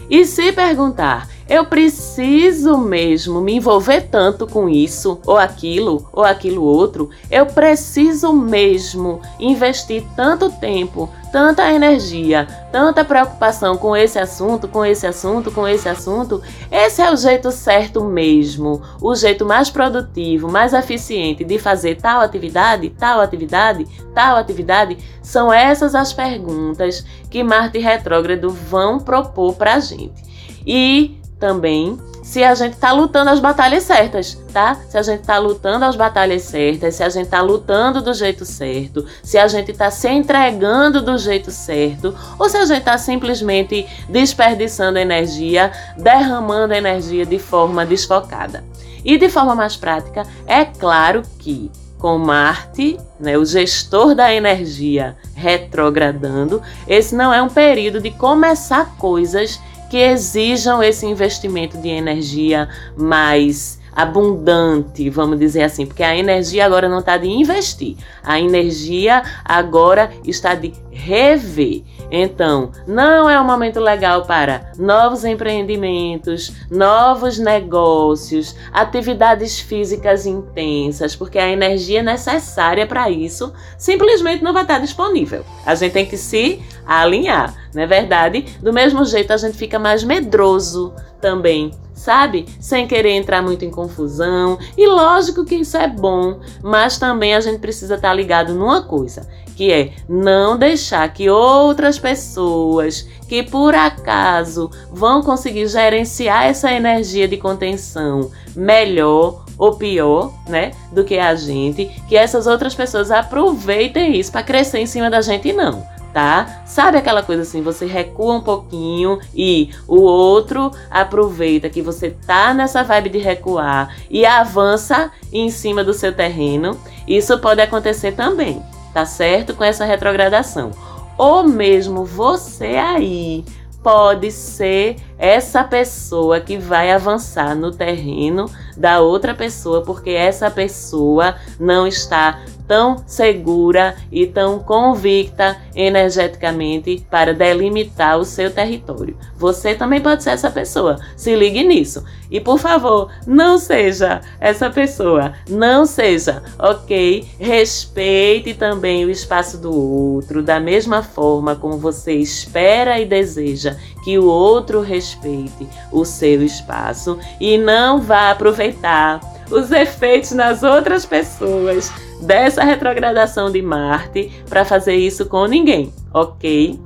E 0.09 0.25
se 0.25 0.53
perguntar, 0.53 1.29
eu 1.49 1.65
preciso 1.65 2.77
mesmo 2.77 3.41
me 3.41 3.55
envolver 3.55 4.09
tanto 4.11 4.49
com 4.49 4.69
isso, 4.69 5.21
ou 5.25 5.37
aquilo, 5.37 6.09
ou 6.13 6.25
aquilo 6.25 6.63
outro. 6.65 7.09
Eu 7.31 7.47
preciso 7.47 8.33
mesmo 8.33 9.21
investir 9.39 10.03
tanto 10.17 10.51
tempo, 10.51 11.09
tanta 11.31 11.73
energia, 11.73 12.49
tanta 12.73 13.05
preocupação 13.05 13.77
com 13.77 13.97
esse 13.97 14.19
assunto, 14.19 14.67
com 14.67 14.85
esse 14.85 15.07
assunto, 15.07 15.53
com 15.53 15.69
esse 15.69 15.89
assunto. 15.89 16.43
Esse 16.69 17.01
é 17.01 17.13
o 17.13 17.17
jeito 17.17 17.53
certo 17.53 18.03
mesmo, 18.03 18.83
o 19.01 19.15
jeito 19.15 19.47
mais 19.47 19.71
produtivo, 19.71 20.51
mais 20.51 20.73
eficiente 20.73 21.45
de 21.45 21.61
fazer 21.61 21.95
tal 21.95 22.23
atividade, 22.23 22.91
tal 22.91 23.21
atividade, 23.21 23.87
tal 24.13 24.37
atividade. 24.37 24.99
São 25.23 25.53
essas 25.53 25.95
as 25.95 26.13
perguntas 26.13 27.07
que 27.31 27.45
Marte 27.45 27.79
retrógrado 27.79 28.51
vão 28.51 28.99
propor 28.99 29.55
para 29.55 29.75
a 29.75 29.81
gente. 29.81 30.27
E 30.67 31.21
também 31.39 31.99
se 32.23 32.43
a 32.43 32.55
gente 32.57 32.77
tá 32.77 32.91
lutando 32.91 33.31
as 33.31 33.39
batalhas 33.39 33.85
certas, 33.85 34.35
tá? 34.53 34.77
Se 34.89 34.99
a 34.99 35.03
gente 35.03 35.23
tá 35.23 35.39
lutando 35.39 35.85
as 35.85 35.95
batalhas 35.95 36.43
certas, 36.43 36.97
se 36.97 37.03
a 37.05 37.09
gente 37.09 37.29
tá 37.29 37.41
lutando 37.41 38.03
do 38.03 38.13
jeito 38.13 38.45
certo, 38.45 39.07
se 39.23 39.39
a 39.39 39.47
gente 39.47 39.73
tá 39.73 39.93
se 39.93 40.09
entregando 40.09 41.01
do 41.01 41.17
jeito 41.17 41.53
certo, 41.53 42.13
ou 42.37 42.49
se 42.49 42.57
a 42.57 42.65
gente 42.65 42.83
tá 42.83 42.99
simplesmente 42.99 43.87
desperdiçando 44.09 44.99
energia, 44.99 45.71
derramando 45.97 46.75
energia 46.75 47.25
de 47.25 47.39
forma 47.39 47.87
desfocada. 47.87 48.65
E 49.05 49.17
de 49.17 49.29
forma 49.29 49.55
mais 49.55 49.77
prática, 49.77 50.25
é 50.49 50.65
claro 50.65 51.23
que 51.39 51.71
com 51.97 52.19
Marte, 52.19 52.99
né, 53.19 53.39
o 53.39 53.45
gestor 53.45 54.15
da 54.15 54.35
energia 54.35 55.17
retrogradando, 55.35 56.61
esse 56.87 57.15
não 57.15 57.33
é 57.33 57.41
um 57.41 57.49
período 57.49 58.01
de 58.01 58.11
começar 58.11 58.97
coisas 58.97 59.61
que 59.91 59.97
exijam 59.97 60.83
esse 60.83 61.07
investimento 61.07 61.79
de 61.79 61.89
energia 61.89 62.69
mais 62.97 63.79
abundante, 63.97 65.09
vamos 65.09 65.39
dizer 65.39 65.63
assim, 65.63 65.87
porque 65.87 66.03
a 66.03 66.15
energia 66.15 66.67
agora 66.67 66.87
não 66.87 66.99
está 66.99 67.17
de 67.17 67.29
investir, 67.29 67.97
a 68.23 68.39
energia 68.39 69.23
agora 69.43 70.11
está 70.23 70.55
de 70.55 70.75
rever. 70.91 71.83
Então, 72.11 72.71
não 72.87 73.29
é 73.29 73.41
um 73.41 73.45
momento 73.45 73.81
legal 73.81 74.27
para 74.27 74.71
novos 74.79 75.25
empreendimentos, 75.25 76.53
novos 76.71 77.39
negócios, 77.39 78.55
atividades 78.71 79.59
físicas 79.59 80.27
intensas, 80.27 81.17
porque 81.17 81.39
a 81.39 81.49
energia 81.49 82.03
necessária 82.03 82.87
para 82.87 83.11
isso 83.11 83.53
simplesmente 83.79 84.45
não 84.45 84.53
vai 84.53 84.63
estar 84.63 84.79
disponível. 84.79 85.45
A 85.65 85.75
gente 85.75 85.93
tem 85.93 86.07
que 86.07 86.19
se 86.19 86.63
alinhar, 86.87 87.55
não 87.75 87.83
é 87.83 87.87
verdade? 87.87 88.45
Do 88.61 88.73
mesmo 88.73 89.05
jeito, 89.05 89.33
a 89.33 89.37
gente 89.37 89.57
fica 89.57 89.79
mais 89.79 90.05
medroso 90.05 90.95
também 91.21 91.73
sabe? 91.97 92.47
Sem 92.61 92.87
querer 92.87 93.13
entrar 93.13 93.43
muito 93.43 93.65
em 93.65 93.71
confusão. 93.71 94.59
E 94.77 94.87
lógico 94.87 95.45
que 95.45 95.57
isso 95.57 95.77
é 95.77 95.89
bom, 95.89 96.39
mas 96.63 96.99
também 96.99 97.35
a 97.35 97.41
gente 97.41 97.59
precisa 97.59 97.95
estar 97.95 98.11
tá 98.11 98.15
ligado 98.15 98.55
numa 98.55 98.83
coisa, 98.83 99.27
que 99.57 99.73
é 99.73 99.93
não 100.09 100.57
deixar 100.57 101.13
que 101.13 101.29
outras 101.31 101.99
pessoas 101.99 103.09
que 103.27 103.43
por 103.43 103.75
acaso 103.75 104.71
vão 104.93 105.23
conseguir 105.23 105.67
gerenciar 105.67 106.45
essa 106.45 106.71
energia 106.71 107.27
de 107.27 107.37
contenção 107.37 108.31
melhor 108.55 109.45
ou 109.59 109.75
pior, 109.75 110.33
né, 110.47 110.73
do 110.93 111.03
que 111.03 111.19
a 111.19 111.35
gente, 111.35 111.87
que 112.07 112.15
essas 112.15 112.47
outras 112.47 112.75
pessoas 112.75 113.11
aproveitem 113.11 114.15
isso 114.15 114.31
para 114.31 114.43
crescer 114.43 114.79
em 114.79 114.87
cima 114.87 115.09
da 115.09 115.23
gente 115.23 115.51
não 115.53 115.96
tá? 116.17 116.63
Sabe 116.65 116.97
aquela 116.97 117.23
coisa 117.23 117.43
assim, 117.43 117.61
você 117.61 117.85
recua 117.85 118.37
um 118.37 118.41
pouquinho 118.41 119.21
e 119.35 119.69
o 119.87 120.01
outro 120.01 120.71
aproveita 120.91 121.69
que 121.69 121.83
você 121.83 122.09
tá 122.09 122.55
nessa 122.55 122.83
vibe 122.83 123.11
de 123.11 123.19
recuar 123.19 123.95
e 124.09 124.25
avança 124.25 125.11
em 125.31 125.51
cima 125.51 125.85
do 125.85 125.93
seu 125.93 126.15
terreno. 126.15 126.81
Isso 127.07 127.39
pode 127.39 127.61
acontecer 127.61 128.13
também, 128.13 128.63
tá 128.95 129.05
certo? 129.05 129.53
Com 129.53 129.63
essa 129.63 129.85
retrogradação. 129.85 130.71
Ou 131.19 131.43
mesmo 131.43 132.03
você 132.03 132.77
aí 132.77 133.45
pode 133.83 134.33
ser 134.33 134.97
essa 135.19 135.63
pessoa 135.63 136.41
que 136.41 136.57
vai 136.57 136.93
avançar 136.93 137.55
no 137.55 137.71
terreno 137.71 138.51
da 138.75 139.01
outra 139.01 139.35
pessoa, 139.35 139.83
porque 139.83 140.11
essa 140.11 140.51
pessoa 140.51 141.37
não 141.61 141.87
está 141.87 142.41
tão 142.67 143.03
segura 143.07 143.97
e 144.11 144.27
tão 144.27 144.59
convicta 144.59 145.57
energeticamente 145.75 147.07
para 147.11 147.35
delimitar 147.35 148.19
o 148.19 148.25
seu 148.25 148.51
território. 148.51 149.17
Você 149.37 149.75
também 149.75 150.01
pode 150.01 150.23
ser 150.23 150.31
essa 150.31 150.51
pessoa. 150.51 150.99
Se 151.17 151.35
ligue 151.35 151.63
nisso. 151.63 152.05
E 152.31 152.41
por 152.41 152.59
favor, 152.59 153.11
não 153.27 153.59
seja 153.59 154.21
essa 154.41 154.69
pessoa. 154.69 155.35
Não 155.49 155.87
seja, 155.87 156.43
ok? 156.59 157.27
Respeite 157.39 158.55
também 158.55 159.05
o 159.05 159.11
espaço 159.11 159.59
do 159.59 159.73
outro, 159.73 160.43
da 160.43 160.59
mesma 160.59 161.03
forma 161.03 161.55
como 161.55 161.79
você 161.79 162.15
espera 162.15 162.99
e 163.01 163.05
deseja 163.05 163.77
que 164.05 164.19
o 164.19 164.27
outro 164.27 164.81
respeite 164.81 165.69
o 165.93 166.05
seu 166.05 166.43
espaço 166.43 167.19
e 167.41 167.59
não 167.59 168.01
vá 168.01 168.31
aproveitar 168.31 169.21
os 169.51 169.71
efeitos 169.71 170.33
nas 170.33 170.63
outras 170.63 171.07
pessoas 171.07 171.93
dessa 172.23 172.65
retrogradação 172.65 173.51
de 173.51 173.61
Marte 173.63 174.33
para 174.49 174.65
fazer 174.65 174.95
isso 174.97 175.27
com 175.27 175.47
ninguém, 175.47 175.93
ok? 176.13 176.79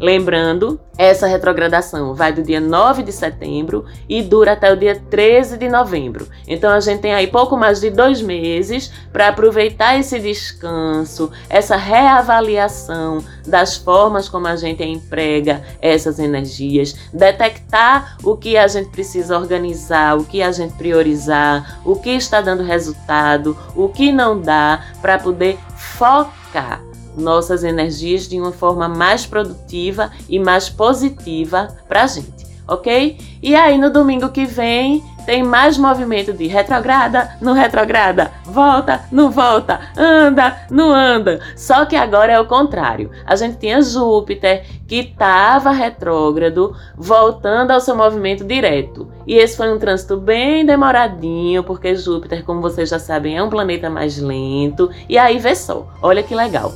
Lembrando, 0.00 0.80
essa 0.96 1.26
retrogradação 1.26 2.14
vai 2.14 2.32
do 2.32 2.42
dia 2.42 2.60
9 2.60 3.02
de 3.02 3.12
setembro 3.12 3.84
e 4.08 4.22
dura 4.22 4.52
até 4.52 4.72
o 4.72 4.76
dia 4.76 5.00
13 5.10 5.56
de 5.56 5.68
novembro. 5.68 6.28
Então 6.46 6.70
a 6.70 6.78
gente 6.80 7.00
tem 7.00 7.14
aí 7.14 7.26
pouco 7.26 7.56
mais 7.56 7.80
de 7.80 7.90
dois 7.90 8.22
meses 8.22 8.92
para 9.12 9.28
aproveitar 9.28 9.98
esse 9.98 10.18
descanso, 10.20 11.30
essa 11.50 11.76
reavaliação 11.76 13.24
das 13.46 13.76
formas 13.76 14.28
como 14.28 14.46
a 14.46 14.54
gente 14.54 14.84
emprega 14.84 15.62
essas 15.80 16.18
energias, 16.18 16.94
detectar 17.12 18.16
o 18.22 18.36
que 18.36 18.56
a 18.56 18.68
gente 18.68 18.90
precisa 18.90 19.36
organizar, 19.36 20.16
o 20.16 20.24
que 20.24 20.42
a 20.42 20.52
gente 20.52 20.74
priorizar, 20.74 21.80
o 21.84 21.96
que 21.96 22.10
está 22.10 22.40
dando 22.40 22.62
resultado, 22.62 23.56
o 23.74 23.88
que 23.88 24.12
não 24.12 24.40
dá, 24.40 24.84
para 25.00 25.18
poder 25.18 25.58
focar 25.76 26.87
nossas 27.18 27.64
energias 27.64 28.28
de 28.28 28.40
uma 28.40 28.52
forma 28.52 28.88
mais 28.88 29.26
produtiva 29.26 30.10
e 30.28 30.38
mais 30.38 30.68
positiva 30.68 31.68
para 31.88 32.04
a 32.04 32.06
gente, 32.06 32.46
ok? 32.66 33.18
E 33.42 33.54
aí 33.54 33.78
no 33.78 33.90
domingo 33.90 34.28
que 34.30 34.44
vem 34.44 35.02
tem 35.28 35.42
mais 35.42 35.76
movimento 35.76 36.32
de 36.32 36.46
retrograda, 36.46 37.36
não 37.38 37.52
retrograda, 37.52 38.32
volta, 38.46 39.04
não 39.12 39.30
volta, 39.30 39.78
anda, 39.94 40.56
não 40.70 40.90
anda. 40.90 41.38
Só 41.54 41.84
que 41.84 41.94
agora 41.94 42.32
é 42.32 42.40
o 42.40 42.46
contrário. 42.46 43.10
A 43.26 43.36
gente 43.36 43.58
tinha 43.58 43.82
Júpiter 43.82 44.64
que 44.86 45.00
estava 45.00 45.70
retrógrado, 45.70 46.74
voltando 46.96 47.72
ao 47.72 47.80
seu 47.82 47.94
movimento 47.94 48.42
direto. 48.42 49.06
E 49.26 49.34
esse 49.34 49.54
foi 49.54 49.70
um 49.70 49.78
trânsito 49.78 50.16
bem 50.16 50.64
demoradinho, 50.64 51.62
porque 51.62 51.94
Júpiter, 51.94 52.42
como 52.42 52.62
vocês 52.62 52.88
já 52.88 52.98
sabem, 52.98 53.36
é 53.36 53.42
um 53.42 53.50
planeta 53.50 53.90
mais 53.90 54.16
lento. 54.16 54.90
E 55.10 55.18
aí 55.18 55.38
vê 55.38 55.54
só, 55.54 55.86
olha 56.00 56.22
que 56.22 56.34
legal. 56.34 56.72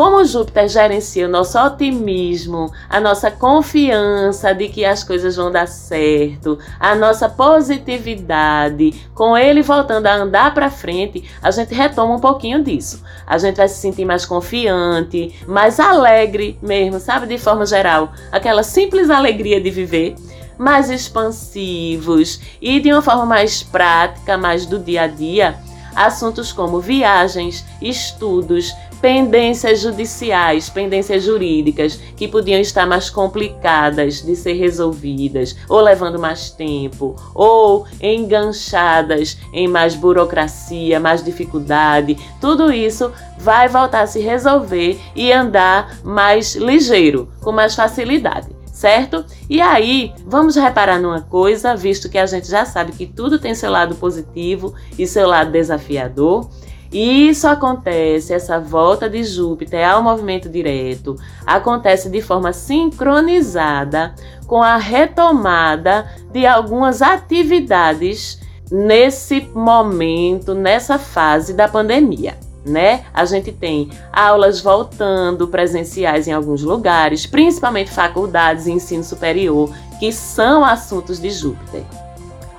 Como 0.00 0.24
Júpiter 0.24 0.66
gerencia 0.66 1.26
o 1.26 1.30
nosso 1.30 1.58
otimismo, 1.58 2.72
a 2.88 2.98
nossa 2.98 3.30
confiança 3.30 4.54
de 4.54 4.66
que 4.70 4.82
as 4.82 5.04
coisas 5.04 5.36
vão 5.36 5.52
dar 5.52 5.68
certo, 5.68 6.58
a 6.80 6.94
nossa 6.94 7.28
positividade, 7.28 8.94
com 9.14 9.36
ele 9.36 9.60
voltando 9.60 10.06
a 10.06 10.14
andar 10.14 10.54
para 10.54 10.70
frente, 10.70 11.30
a 11.42 11.50
gente 11.50 11.74
retoma 11.74 12.14
um 12.14 12.18
pouquinho 12.18 12.64
disso. 12.64 13.04
A 13.26 13.36
gente 13.36 13.56
vai 13.56 13.68
se 13.68 13.78
sentir 13.78 14.06
mais 14.06 14.24
confiante, 14.24 15.38
mais 15.46 15.78
alegre 15.78 16.58
mesmo, 16.62 16.98
sabe? 16.98 17.26
De 17.26 17.36
forma 17.36 17.66
geral, 17.66 18.10
aquela 18.32 18.62
simples 18.62 19.10
alegria 19.10 19.60
de 19.60 19.68
viver 19.68 20.14
mais 20.56 20.88
expansivos 20.88 22.40
e 22.58 22.80
de 22.80 22.90
uma 22.90 23.02
forma 23.02 23.26
mais 23.26 23.62
prática, 23.62 24.38
mais 24.38 24.64
do 24.64 24.78
dia 24.78 25.02
a 25.02 25.06
dia, 25.06 25.58
assuntos 25.94 26.54
como 26.54 26.80
viagens, 26.80 27.66
estudos, 27.82 28.74
pendências 29.00 29.80
judiciais, 29.80 30.68
pendências 30.68 31.22
jurídicas 31.22 31.96
que 32.16 32.28
podiam 32.28 32.60
estar 32.60 32.86
mais 32.86 33.08
complicadas 33.08 34.22
de 34.22 34.36
ser 34.36 34.54
resolvidas, 34.54 35.56
ou 35.68 35.80
levando 35.80 36.18
mais 36.18 36.50
tempo, 36.50 37.16
ou 37.34 37.86
enganchadas 38.00 39.38
em 39.52 39.66
mais 39.66 39.94
burocracia, 39.94 41.00
mais 41.00 41.24
dificuldade, 41.24 42.16
tudo 42.40 42.72
isso 42.72 43.10
vai 43.38 43.68
voltar 43.68 44.02
a 44.02 44.06
se 44.06 44.20
resolver 44.20 45.00
e 45.14 45.32
andar 45.32 45.98
mais 46.04 46.54
ligeiro, 46.54 47.28
com 47.40 47.52
mais 47.52 47.74
facilidade 47.74 48.60
certo? 48.80 49.26
E 49.46 49.60
aí, 49.60 50.14
vamos 50.24 50.56
reparar 50.56 50.98
numa 50.98 51.20
coisa, 51.20 51.76
visto 51.76 52.08
que 52.08 52.16
a 52.16 52.24
gente 52.24 52.48
já 52.48 52.64
sabe 52.64 52.92
que 52.92 53.04
tudo 53.04 53.38
tem 53.38 53.54
seu 53.54 53.70
lado 53.70 53.94
positivo 53.96 54.74
e 54.98 55.06
seu 55.06 55.28
lado 55.28 55.52
desafiador. 55.52 56.48
Isso 56.92 57.46
acontece, 57.46 58.34
essa 58.34 58.58
volta 58.58 59.08
de 59.08 59.22
Júpiter 59.22 59.88
ao 59.88 60.02
movimento 60.02 60.48
direto, 60.48 61.16
acontece 61.46 62.10
de 62.10 62.20
forma 62.20 62.52
sincronizada 62.52 64.14
com 64.46 64.60
a 64.60 64.76
retomada 64.76 66.10
de 66.32 66.44
algumas 66.44 67.00
atividades 67.00 68.40
nesse 68.70 69.40
momento, 69.54 70.52
nessa 70.52 70.98
fase 70.98 71.54
da 71.54 71.68
pandemia. 71.68 72.36
Né? 72.64 73.04
A 73.14 73.24
gente 73.24 73.52
tem 73.52 73.90
aulas 74.12 74.60
voltando 74.60 75.48
presenciais 75.48 76.26
em 76.26 76.32
alguns 76.32 76.62
lugares, 76.62 77.24
principalmente 77.24 77.90
faculdades 77.90 78.66
e 78.66 78.72
ensino 78.72 79.04
superior, 79.04 79.72
que 79.98 80.12
são 80.12 80.64
assuntos 80.64 81.20
de 81.20 81.30
Júpiter. 81.30 81.84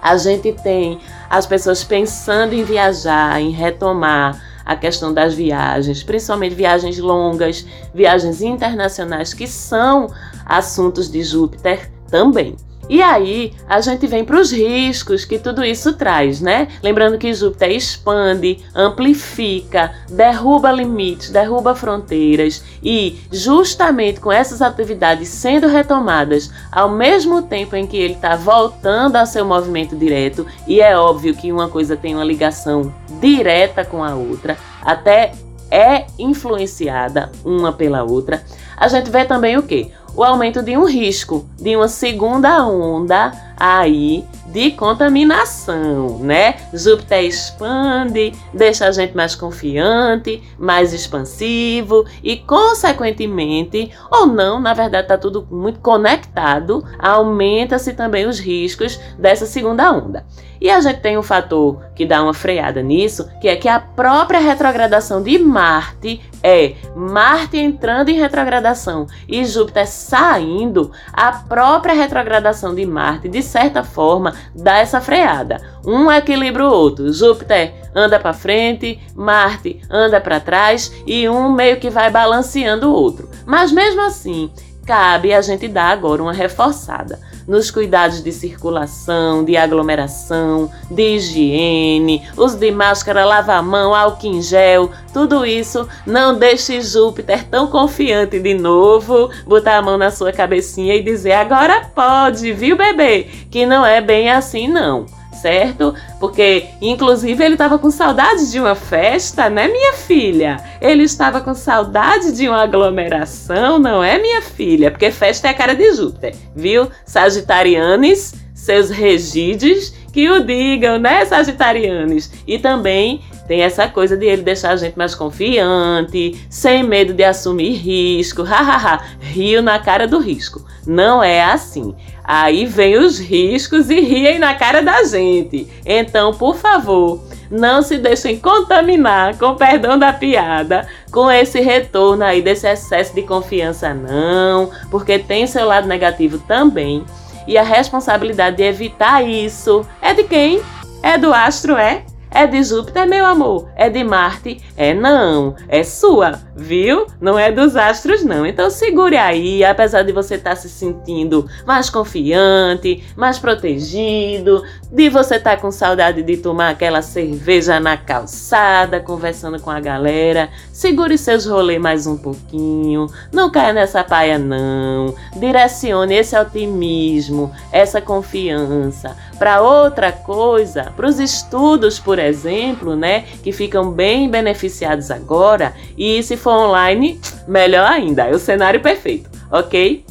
A 0.02 0.18
gente 0.18 0.52
tem 0.54 1.00
as 1.30 1.46
pessoas 1.46 1.84
pensando 1.84 2.54
em 2.54 2.64
viajar, 2.64 3.40
em 3.40 3.52
retomar 3.52 4.42
a 4.66 4.76
questão 4.76 5.14
das 5.14 5.34
viagens, 5.34 6.04
principalmente 6.04 6.56
viagens 6.56 6.98
longas, 6.98 7.66
viagens 7.94 8.42
internacionais, 8.42 9.34
que 9.34 9.48
são 9.48 10.08
assuntos 10.46 11.10
de 11.10 11.24
Júpiter 11.24 11.92
também. 12.10 12.56
E 12.90 13.02
aí 13.02 13.54
a 13.68 13.80
gente 13.80 14.06
vem 14.08 14.26
para 14.26 14.40
os 14.40 14.52
riscos 14.52 15.24
que 15.24 15.40
tudo 15.40 15.64
isso 15.64 15.94
traz, 15.94 16.42
né? 16.42 16.68
Lembrando 16.84 17.18
que 17.18 17.34
Júpiter 17.34 17.72
expande, 17.72 18.60
amplifica, 18.76 19.94
derruba 20.10 20.72
limites, 20.72 21.30
derruba 21.30 21.74
fronteiras 21.76 22.64
e 22.84 23.20
justamente 23.32 24.20
com 24.20 24.32
essas 24.32 24.62
atividades 24.62 25.30
sendo 25.30 25.68
retomadas 25.68 26.52
ao 26.72 26.90
mesmo 26.90 27.42
tempo 27.42 27.76
em 27.76 27.88
que 27.88 27.98
ele 27.98 28.16
está 28.16 28.36
voltando 28.36 29.16
ao 29.16 29.26
seu 29.26 29.46
movimento 29.46 29.96
direto, 29.96 30.46
e 30.68 30.82
é 30.82 30.98
óbvio 30.98 31.36
que 31.36 31.52
uma 31.52 31.70
coisa 31.70 31.96
tem 31.96 32.16
uma 32.16 32.24
ligação 32.24 32.94
direta 33.20 33.86
com 33.86 34.04
a 34.04 34.16
outra, 34.16 34.58
até 34.82 35.32
é 35.70 36.06
influenciada 36.20 37.32
uma 37.46 37.72
pela 37.72 38.04
outra. 38.04 38.44
A 38.76 38.88
gente 38.88 39.10
vê 39.10 39.24
também 39.24 39.58
o 39.58 39.64
que? 39.64 39.92
O 40.16 40.24
aumento 40.24 40.62
de 40.62 40.78
um 40.78 40.86
risco 40.86 41.46
de 41.60 41.76
uma 41.76 41.88
segunda 41.88 42.66
onda 42.66 43.32
aí 43.58 44.26
de 44.52 44.72
contaminação, 44.72 46.20
né? 46.20 46.56
Júpiter 46.74 47.24
expande, 47.24 48.34
deixa 48.54 48.86
a 48.86 48.92
gente 48.92 49.16
mais 49.16 49.34
confiante, 49.34 50.44
mais 50.60 50.94
expansivo 50.94 52.06
e, 52.24 52.38
consequentemente, 52.38 53.92
ou 54.12 54.26
não, 54.26 54.60
na 54.60 54.74
verdade 54.74 55.06
está 55.06 55.18
tudo 55.18 55.48
muito 55.50 55.80
conectado, 55.80 56.84
aumenta-se 57.00 57.94
também 57.94 58.28
os 58.28 58.40
riscos 58.40 59.00
dessa 59.18 59.46
segunda 59.46 59.92
onda. 59.92 60.26
E 60.60 60.70
a 60.70 60.80
gente 60.80 61.00
tem 61.00 61.18
um 61.18 61.24
fator 61.24 61.82
que 61.96 62.06
dá 62.06 62.22
uma 62.22 62.36
freada 62.36 62.84
nisso, 62.84 63.28
que 63.42 63.48
é 63.48 63.56
que 63.56 63.68
a 63.68 63.80
própria 63.80 64.40
retrogradação 64.40 65.24
de 65.24 65.40
Marte 65.40 66.22
é 66.44 66.76
Marte 66.96 67.58
entrando 67.58 68.10
em 68.10 68.20
retrogradação 68.20 69.08
e 69.28 69.44
Júpiter 69.46 69.88
saindo, 69.88 70.92
a 71.12 71.32
própria 71.32 71.94
retrogradação 71.94 72.76
de 72.76 72.86
Marte, 72.86 73.28
de 73.28 73.42
certa 73.42 73.84
forma, 73.84 74.36
dá 74.56 74.78
essa 74.78 75.02
freada. 75.02 75.62
Um 75.86 76.12
equilibra 76.12 76.66
o 76.66 76.72
outro. 76.72 77.12
Júpiter 77.12 77.74
anda 77.96 78.20
para 78.20 78.34
frente, 78.34 79.00
Marte 79.16 79.82
anda 79.90 80.20
para 80.22 80.40
trás 80.40 80.92
e 81.06 81.28
um 81.28 81.52
meio 81.52 81.80
que 81.80 81.90
vai 81.90 82.10
balanceando 82.10 82.90
o 82.90 82.94
outro. 82.94 83.30
Mas 83.46 83.72
mesmo 83.72 84.02
assim, 84.02 84.52
cabe 84.86 85.34
a 85.34 85.42
gente 85.42 85.68
dar 85.68 85.92
agora 85.92 86.22
uma 86.22 86.34
reforçada 86.34 87.31
nos 87.48 87.72
cuidados 87.72 88.24
de 88.24 88.32
circulação, 88.32 89.44
de 89.44 89.58
aglomeração, 89.58 90.72
de 90.90 91.16
higiene, 91.16 92.28
uso 92.38 92.58
de 92.58 92.72
máscara, 92.72 93.26
lava 93.26 93.54
a 93.54 93.62
mão, 93.62 93.94
álcool 93.96 94.28
em 94.28 94.42
gel, 94.42 94.92
tudo 95.14 95.46
isso 95.46 95.88
não 96.06 96.38
deixe 96.38 96.82
Júpiter 96.82 97.48
tão 97.48 97.68
confiante 97.68 98.40
de 98.40 98.54
novo, 98.54 99.30
botar 99.46 99.78
a 99.78 99.82
mão 99.82 99.98
na 99.98 100.12
sua 100.12 100.32
cabecinha 100.32 100.96
e 100.96 101.04
dizer 101.04 101.34
agora 101.34 101.90
pode, 101.94 102.52
viu 102.54 102.76
bebê? 102.76 103.28
Que 103.50 103.66
não 103.66 103.86
é 103.86 104.02
bem 104.02 104.30
assim 104.30 104.68
não 104.68 105.21
certo? 105.42 105.96
Porque, 106.20 106.66
inclusive, 106.80 107.44
ele 107.44 107.56
estava 107.56 107.80
com 107.80 107.90
saudade 107.90 108.52
de 108.52 108.60
uma 108.60 108.76
festa, 108.76 109.50
né, 109.50 109.68
minha 109.68 109.94
filha? 109.94 110.58
Ele 110.80 111.04
estava 111.04 111.42
com 111.42 111.54
saudade 111.54 112.32
de 112.32 112.48
uma 112.48 112.62
aglomeração, 112.62 113.80
não 113.80 114.04
é, 114.04 114.20
minha 114.20 114.42
filha? 114.42 114.92
Porque 114.92 115.12
festa 115.12 115.48
é 115.48 115.52
a 115.52 115.56
cara 115.56 115.74
de 115.74 115.94
Júpiter, 115.94 116.36
viu? 116.56 116.90
Sagitarianes, 117.06 118.36
seus 118.54 118.90
regides, 118.90 119.94
que 120.14 120.30
o 120.30 120.44
digam, 120.44 121.00
né, 121.00 121.26
Sagitarianes? 121.26 122.32
E 122.46 122.60
também 122.60 123.22
Tem 123.52 123.64
essa 123.64 123.86
coisa 123.86 124.16
de 124.16 124.26
ele 124.26 124.44
deixar 124.44 124.72
a 124.72 124.76
gente 124.78 124.98
mais 124.98 125.14
confiante, 125.14 126.42
sem 126.50 126.84
medo 126.84 127.14
de 127.14 127.22
assumir 127.22 127.74
risco. 127.74 128.44
Hahaha, 128.44 129.02
rio 129.20 129.62
na 129.62 129.78
cara 129.78 130.08
do 130.08 130.20
risco. 130.20 130.66
Não 130.88 131.22
é 131.22 131.44
assim. 131.44 131.94
Aí 132.24 132.66
vem 132.66 132.98
os 132.98 133.20
riscos 133.20 133.90
e 133.90 134.00
riem 134.00 134.40
na 134.40 134.56
cara 134.56 134.82
da 134.82 135.04
gente. 135.04 135.68
Então, 135.86 136.34
por 136.34 136.56
favor, 136.56 137.22
não 137.52 137.82
se 137.82 137.98
deixem 137.98 138.40
contaminar, 138.40 139.38
com 139.38 139.54
perdão 139.56 140.00
da 140.00 140.14
piada, 140.14 140.88
com 141.12 141.30
esse 141.30 141.60
retorno 141.60 142.24
aí 142.24 142.42
desse 142.42 142.70
excesso 142.70 143.14
de 143.14 143.24
confiança, 143.24 143.94
não, 143.94 144.72
porque 144.90 145.20
tem 145.20 145.46
seu 145.46 145.66
lado 145.66 145.90
negativo 145.90 146.40
também. 146.48 147.04
E 147.46 147.58
a 147.58 147.64
responsabilidade 147.64 148.56
de 148.56 148.64
evitar 148.64 149.28
isso 149.28 149.86
é 150.02 150.14
de 150.14 150.24
quem? 150.24 150.62
É 151.04 151.18
do 151.18 151.34
astro, 151.34 151.76
é? 151.76 152.06
É 152.34 152.48
de 152.48 152.64
Júpiter, 152.64 153.06
meu 153.06 153.26
amor? 153.26 153.68
É 153.76 153.90
de 153.90 154.06
Marte? 154.06 154.64
É 154.78 154.94
não, 154.94 155.54
é 155.68 155.84
sua, 155.84 156.40
viu? 156.62 157.08
Não 157.20 157.38
é 157.38 157.52
dos 157.52 157.76
astros, 157.76 158.24
não. 158.24 158.46
Então 158.46 158.70
segure 158.70 159.18
aí, 159.18 159.64
apesar 159.64 160.04
de 160.04 160.12
você 160.12 160.36
estar 160.36 160.52
tá 160.52 160.56
se 160.56 160.70
sentindo 160.70 161.48
mais 161.66 161.90
confiante, 161.90 163.04
mais 163.16 163.40
protegido, 163.40 164.64
de 164.92 165.10
você 165.10 165.36
estar 165.36 165.56
tá 165.56 165.62
com 165.62 165.72
saudade 165.72 166.22
de 166.22 166.38
tomar 166.38 166.70
aquela 166.70 167.02
cerveja 167.02 167.80
na 167.80 167.98
calçada, 167.98 169.00
conversando 169.00 169.60
com 169.60 169.70
a 169.70 169.80
galera. 169.80 170.50
Segure 170.72 171.18
seus 171.18 171.46
rolês 171.46 171.82
mais 171.82 172.06
um 172.06 172.18
pouquinho, 172.18 173.08
não 173.32 173.50
caia 173.50 173.74
nessa 173.74 174.04
paia, 174.04 174.38
não. 174.38 175.16
Direcione 175.36 176.16
esse 176.16 176.38
otimismo, 176.38 177.52
essa 177.72 178.00
confiança 178.00 179.16
para 179.42 179.60
outra 179.60 180.12
coisa, 180.12 180.94
para 180.96 181.08
os 181.08 181.20
estudos, 181.20 181.98
por 181.98 182.20
exemplo, 182.20 182.96
né, 182.96 183.26
que 183.42 183.52
ficam 183.52 183.90
bem 183.92 184.30
beneficiados 184.30 185.10
agora, 185.10 185.74
e 185.98 186.22
se 186.22 186.38
for 186.38 186.51
online, 186.52 187.20
melhor 187.48 187.90
ainda, 187.90 188.28
é 188.28 188.32
o 188.32 188.40
cenário 188.40 188.82
perfeito, 188.82 189.30
ok? 189.52 190.06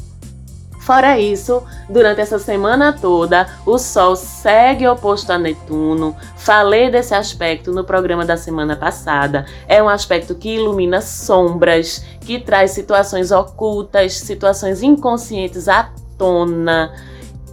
Fora 0.81 1.21
isso, 1.21 1.63
durante 1.89 2.23
essa 2.23 2.39
semana 2.39 2.93
toda, 2.93 3.47
o 3.67 3.79
Sol 3.79 4.17
segue 4.17 4.89
oposto 4.89 5.31
a 5.31 5.39
Netuno. 5.39 6.17
Falei 6.37 6.91
desse 6.91 7.15
aspecto 7.15 7.71
no 7.71 7.85
programa 7.85 8.25
da 8.25 8.37
semana 8.37 8.75
passada. 8.75 9.45
É 9.69 9.83
um 9.83 9.89
aspecto 9.89 10.35
que 10.35 10.57
ilumina 10.57 11.03
sombras, 11.03 12.03
que 12.23 12.41
traz 12.41 12.71
situações 12.71 13.31
ocultas, 13.31 14.19
situações 14.19 14.83
inconscientes 14.83 15.69
à 15.69 15.93
tona. 16.17 16.93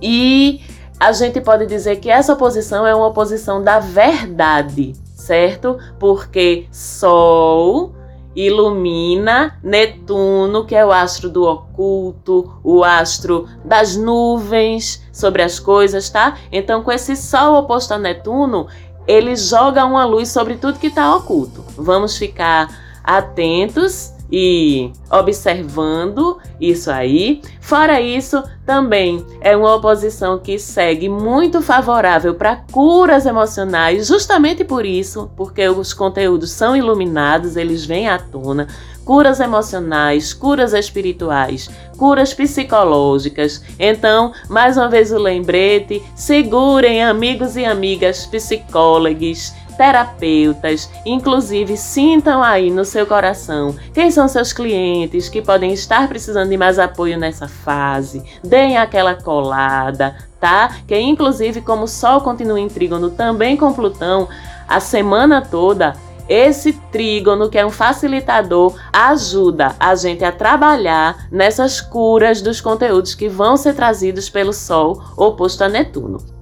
E 0.01 0.61
a 0.99 1.11
gente 1.11 1.41
pode 1.41 1.65
dizer 1.65 1.97
que 1.97 2.09
essa 2.09 2.33
oposição 2.33 2.87
é 2.87 2.95
uma 2.95 3.07
oposição 3.07 3.61
da 3.61 3.77
verdade, 3.77 4.93
certo? 5.15 5.77
Porque 5.99 6.65
Sol 6.71 7.93
ilumina 8.37 9.57
Netuno, 9.63 10.63
que 10.63 10.75
é 10.75 10.85
o 10.85 10.91
astro 10.91 11.27
do 11.27 11.43
oculto, 11.43 12.53
o 12.63 12.83
astro 12.83 13.49
das 13.65 13.97
nuvens 13.97 15.03
sobre 15.11 15.41
as 15.41 15.59
coisas, 15.59 16.07
tá? 16.11 16.37
Então, 16.51 16.83
com 16.83 16.91
esse 16.91 17.15
Sol 17.15 17.55
oposto 17.55 17.95
a 17.95 17.97
Netuno, 17.97 18.67
ele 19.07 19.35
joga 19.35 19.83
uma 19.85 20.05
luz 20.05 20.29
sobre 20.29 20.55
tudo 20.55 20.77
que 20.77 20.87
está 20.87 21.15
oculto. 21.15 21.65
Vamos 21.75 22.15
ficar 22.15 22.67
atentos 23.03 24.13
e 24.31 24.91
observando 25.11 26.37
isso 26.59 26.91
aí. 26.91 27.41
Fora 27.61 28.01
isso, 28.01 28.43
também 28.65 29.25
é 29.39 29.55
uma 29.55 29.75
oposição 29.75 30.37
que 30.39 30.59
segue 30.59 31.07
muito 31.07 31.61
favorável 31.61 32.35
para 32.35 32.57
curas 32.71 33.25
emocionais, 33.25 34.07
justamente 34.07 34.63
por 34.63 34.85
isso, 34.85 35.31
porque 35.37 35.67
os 35.69 35.93
conteúdos 35.93 36.51
são 36.51 36.75
iluminados, 36.75 37.55
eles 37.55 37.85
vêm 37.85 38.09
à 38.09 38.19
tona. 38.19 38.67
Curas 39.05 39.39
emocionais, 39.39 40.33
curas 40.33 40.73
espirituais, 40.73 41.69
curas 41.97 42.33
psicológicas. 42.33 43.63
Então, 43.79 44.33
mais 44.49 44.75
uma 44.75 44.89
vez 44.89 45.13
o 45.13 45.17
lembrete: 45.17 46.03
segurem 46.13 47.01
amigos 47.01 47.55
e 47.55 47.63
amigas 47.63 48.25
psicólogos, 48.25 49.53
terapeutas, 49.77 50.89
inclusive 51.05 51.77
sintam 51.77 52.43
aí 52.43 52.71
no 52.71 52.83
seu 52.83 53.05
coração 53.05 53.75
quem 53.93 54.09
são 54.11 54.27
seus 54.27 54.51
clientes 54.51 55.29
que 55.29 55.41
podem 55.41 55.71
estar 55.71 56.07
precisando 56.07 56.49
de 56.49 56.57
mais 56.57 56.79
apoio 56.79 57.17
nessa 57.17 57.47
fase. 57.47 58.23
Deem 58.43 58.77
aquela 58.77 59.15
colada, 59.15 60.15
tá? 60.39 60.71
Que 60.87 60.99
inclusive 60.99 61.61
como 61.61 61.83
o 61.83 61.87
Sol 61.87 62.21
continua 62.21 62.59
em 62.59 62.67
trígono 62.67 63.11
também 63.11 63.55
com 63.55 63.71
Plutão 63.71 64.27
a 64.67 64.79
semana 64.79 65.41
toda, 65.41 65.95
esse 66.27 66.73
trígono, 66.91 67.49
que 67.49 67.57
é 67.57 67.65
um 67.65 67.71
facilitador, 67.71 68.75
ajuda 68.91 69.75
a 69.79 69.95
gente 69.95 70.25
a 70.25 70.31
trabalhar 70.31 71.27
nessas 71.31 71.79
curas 71.79 72.41
dos 72.41 72.59
conteúdos 72.59 73.15
que 73.15 73.29
vão 73.29 73.55
ser 73.55 73.73
trazidos 73.73 74.29
pelo 74.29 74.51
Sol 74.51 75.01
oposto 75.15 75.63
a 75.63 75.69
Netuno. 75.69 76.36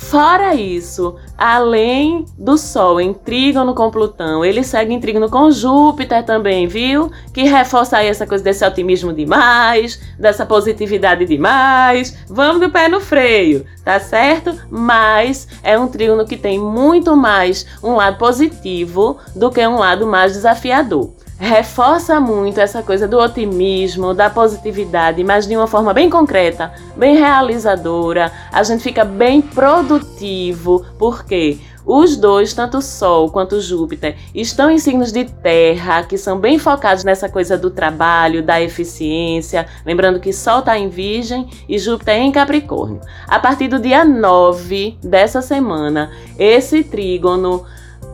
Fora 0.00 0.54
isso, 0.54 1.14
além 1.38 2.24
do 2.36 2.56
Sol 2.58 3.00
em 3.00 3.12
trígono 3.12 3.74
com 3.74 3.90
Plutão, 3.90 4.44
ele 4.44 4.64
segue 4.64 4.92
em 4.92 4.98
trígono 4.98 5.30
com 5.30 5.50
Júpiter 5.52 6.24
também, 6.24 6.66
viu? 6.66 7.12
Que 7.32 7.44
reforça 7.44 7.98
aí 7.98 8.08
essa 8.08 8.26
coisa 8.26 8.42
desse 8.42 8.64
otimismo 8.64 9.12
demais, 9.12 10.00
dessa 10.18 10.44
positividade 10.44 11.26
demais. 11.26 12.16
Vamos 12.28 12.60
do 12.60 12.70
pé 12.70 12.88
no 12.88 12.98
freio, 12.98 13.64
tá 13.84 14.00
certo? 14.00 14.52
Mas 14.68 15.46
é 15.62 15.78
um 15.78 15.86
trígono 15.86 16.26
que 16.26 16.36
tem 16.36 16.58
muito 16.58 17.14
mais 17.14 17.64
um 17.80 17.94
lado 17.94 18.16
positivo 18.16 19.18
do 19.36 19.50
que 19.50 19.64
um 19.64 19.78
lado 19.78 20.06
mais 20.06 20.32
desafiador 20.32 21.12
reforça 21.40 22.20
muito 22.20 22.60
essa 22.60 22.82
coisa 22.82 23.08
do 23.08 23.18
otimismo, 23.18 24.12
da 24.12 24.28
positividade, 24.28 25.24
mas 25.24 25.46
de 25.46 25.56
uma 25.56 25.66
forma 25.66 25.94
bem 25.94 26.10
concreta, 26.10 26.70
bem 26.94 27.16
realizadora. 27.16 28.30
A 28.52 28.62
gente 28.62 28.82
fica 28.82 29.06
bem 29.06 29.40
produtivo, 29.40 30.84
porque 30.98 31.58
os 31.86 32.14
dois, 32.14 32.52
tanto 32.52 32.76
o 32.76 32.82
Sol 32.82 33.30
quanto 33.30 33.56
o 33.56 33.60
Júpiter, 33.60 34.16
estão 34.34 34.70
em 34.70 34.78
signos 34.78 35.10
de 35.10 35.24
terra, 35.24 36.04
que 36.04 36.18
são 36.18 36.38
bem 36.38 36.58
focados 36.58 37.04
nessa 37.04 37.26
coisa 37.26 37.56
do 37.56 37.70
trabalho, 37.70 38.42
da 38.42 38.60
eficiência. 38.60 39.66
Lembrando 39.84 40.20
que 40.20 40.34
Sol 40.34 40.58
está 40.58 40.78
em 40.78 40.90
Virgem 40.90 41.48
e 41.66 41.78
Júpiter 41.78 42.16
em 42.16 42.30
Capricórnio. 42.30 43.00
A 43.26 43.38
partir 43.38 43.66
do 43.66 43.78
dia 43.78 44.04
9 44.04 44.98
dessa 45.02 45.40
semana, 45.40 46.10
esse 46.38 46.84
trígono 46.84 47.64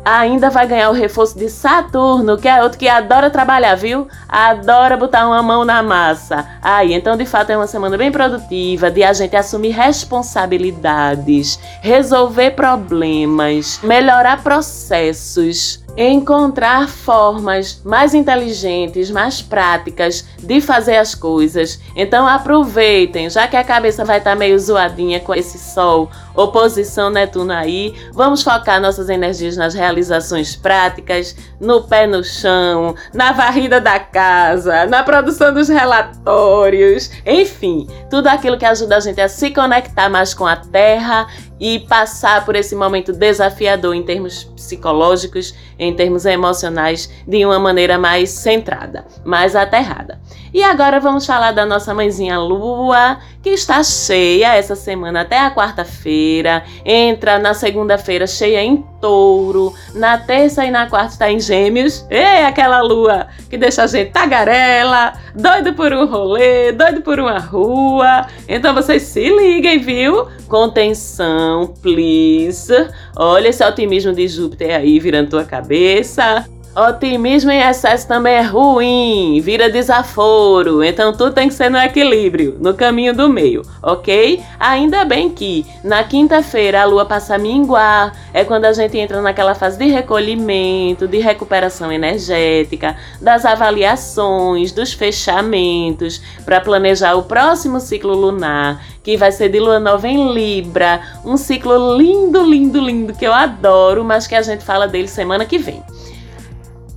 ainda 0.06 0.48
vai 0.50 0.68
ganhar 0.68 0.88
o 0.88 0.92
reforço 0.92 1.36
de 1.36 1.50
Saturno, 1.50 2.38
que 2.38 2.46
é 2.46 2.62
outro 2.62 2.78
que 2.78 2.88
adora 2.88 3.28
trabalhar, 3.28 3.74
viu? 3.74 4.06
Adora 4.28 4.96
botar 4.96 5.26
uma 5.26 5.42
mão 5.42 5.64
na 5.64 5.82
massa. 5.82 6.46
Aí, 6.62 6.92
então 6.94 7.16
de 7.16 7.26
fato 7.26 7.50
é 7.50 7.56
uma 7.56 7.66
semana 7.66 7.98
bem 7.98 8.12
produtiva, 8.12 8.88
de 8.88 9.02
a 9.02 9.12
gente 9.12 9.34
assumir 9.34 9.70
responsabilidades, 9.70 11.58
resolver 11.82 12.52
problemas, 12.52 13.80
melhorar 13.82 14.44
processos 14.44 15.84
encontrar 15.96 16.88
formas 16.88 17.80
mais 17.82 18.12
inteligentes, 18.12 19.10
mais 19.10 19.40
práticas 19.40 20.26
de 20.38 20.60
fazer 20.60 20.96
as 20.96 21.14
coisas. 21.14 21.80
Então 21.94 22.28
aproveitem, 22.28 23.30
já 23.30 23.48
que 23.48 23.56
a 23.56 23.64
cabeça 23.64 24.04
vai 24.04 24.18
estar 24.18 24.32
tá 24.32 24.36
meio 24.36 24.58
zoadinha 24.58 25.20
com 25.20 25.34
esse 25.34 25.58
sol, 25.58 26.10
oposição 26.34 27.08
Netuno 27.08 27.52
aí, 27.52 27.94
vamos 28.12 28.42
focar 28.42 28.80
nossas 28.80 29.08
energias 29.08 29.56
nas 29.56 29.74
realizações 29.96 30.54
práticas, 30.54 31.34
no 31.58 31.82
pé 31.82 32.06
no 32.06 32.22
chão, 32.22 32.94
na 33.14 33.32
varrida 33.32 33.80
da 33.80 33.98
casa, 33.98 34.86
na 34.86 35.02
produção 35.02 35.52
dos 35.52 35.68
relatórios, 35.68 37.10
enfim, 37.24 37.86
tudo 38.10 38.26
aquilo 38.28 38.58
que 38.58 38.64
ajuda 38.64 38.96
a 38.96 39.00
gente 39.00 39.20
a 39.20 39.28
se 39.28 39.50
conectar 39.50 40.08
mais 40.08 40.34
com 40.34 40.46
a 40.46 40.56
terra 40.56 41.26
e 41.58 41.80
passar 41.80 42.44
por 42.44 42.54
esse 42.54 42.74
momento 42.74 43.12
desafiador 43.12 43.94
em 43.94 44.02
termos 44.02 44.44
psicológicos, 44.44 45.54
em 45.78 45.94
termos 45.94 46.24
emocionais, 46.26 47.10
de 47.26 47.44
uma 47.44 47.58
maneira 47.58 47.98
mais 47.98 48.30
centrada, 48.30 49.06
mais 49.24 49.56
aterrada. 49.56 50.20
E 50.52 50.62
agora 50.62 50.98
vamos 50.98 51.26
falar 51.26 51.52
da 51.52 51.66
nossa 51.66 51.92
mãezinha 51.92 52.38
Lua, 52.38 53.18
que 53.42 53.50
está 53.50 53.82
cheia 53.82 54.54
essa 54.54 54.74
semana 54.74 55.20
até 55.20 55.38
a 55.38 55.54
quarta-feira, 55.54 56.64
entra 56.84 57.38
na 57.38 57.52
segunda-feira 57.52 58.26
cheia 58.26 58.62
em 58.62 58.84
touro, 59.00 59.72
na 59.94 60.18
terça 60.18 60.64
e 60.64 60.70
na 60.70 60.88
quarta 60.88 61.12
está 61.12 61.30
em 61.30 61.38
gêmeos. 61.38 62.06
Ei, 62.10 62.44
aquela 62.44 62.80
lua 62.80 63.28
que 63.48 63.58
deixa 63.58 63.82
a 63.82 63.86
gente 63.86 64.10
tagarela, 64.10 65.12
doido 65.34 65.74
por 65.74 65.92
um 65.92 66.06
rolê, 66.06 66.72
doido 66.72 67.02
por 67.02 67.20
uma 67.20 67.38
rua. 67.38 68.26
Então 68.48 68.74
vocês 68.74 69.02
se 69.02 69.28
liguem, 69.28 69.78
viu? 69.78 70.26
Contenção, 70.48 71.45
please. 71.82 72.72
Olha 73.16 73.48
esse 73.48 73.64
otimismo 73.64 74.12
de 74.12 74.26
Júpiter 74.26 74.74
aí 74.76 74.98
virando 74.98 75.30
tua 75.30 75.44
cabeça. 75.44 76.44
Otimismo 76.76 77.50
em 77.50 77.62
excesso 77.62 78.06
também 78.06 78.34
é 78.34 78.42
ruim, 78.42 79.40
vira 79.42 79.70
desaforo, 79.70 80.84
então 80.84 81.10
tudo 81.10 81.32
tem 81.32 81.48
que 81.48 81.54
ser 81.54 81.70
no 81.70 81.78
equilíbrio, 81.78 82.54
no 82.60 82.74
caminho 82.74 83.16
do 83.16 83.30
meio, 83.30 83.62
ok? 83.82 84.42
Ainda 84.60 85.02
bem 85.02 85.30
que 85.30 85.64
na 85.82 86.04
quinta-feira 86.04 86.82
a 86.82 86.84
lua 86.84 87.06
passa 87.06 87.36
a 87.36 87.38
minguar, 87.38 88.12
é 88.30 88.44
quando 88.44 88.66
a 88.66 88.74
gente 88.74 88.98
entra 88.98 89.22
naquela 89.22 89.54
fase 89.54 89.78
de 89.78 89.86
recolhimento, 89.86 91.08
de 91.08 91.16
recuperação 91.16 91.90
energética, 91.90 92.94
das 93.22 93.46
avaliações, 93.46 94.70
dos 94.70 94.92
fechamentos, 94.92 96.20
para 96.44 96.60
planejar 96.60 97.14
o 97.14 97.22
próximo 97.22 97.80
ciclo 97.80 98.14
lunar, 98.14 98.84
que 99.02 99.16
vai 99.16 99.32
ser 99.32 99.48
de 99.48 99.58
lua 99.58 99.80
nova 99.80 100.06
em 100.06 100.30
Libra, 100.30 101.00
um 101.24 101.38
ciclo 101.38 101.96
lindo, 101.96 102.44
lindo, 102.44 102.78
lindo 102.78 103.14
que 103.14 103.26
eu 103.26 103.32
adoro, 103.32 104.04
mas 104.04 104.26
que 104.26 104.34
a 104.34 104.42
gente 104.42 104.62
fala 104.62 104.86
dele 104.86 105.08
semana 105.08 105.46
que 105.46 105.56
vem. 105.56 105.82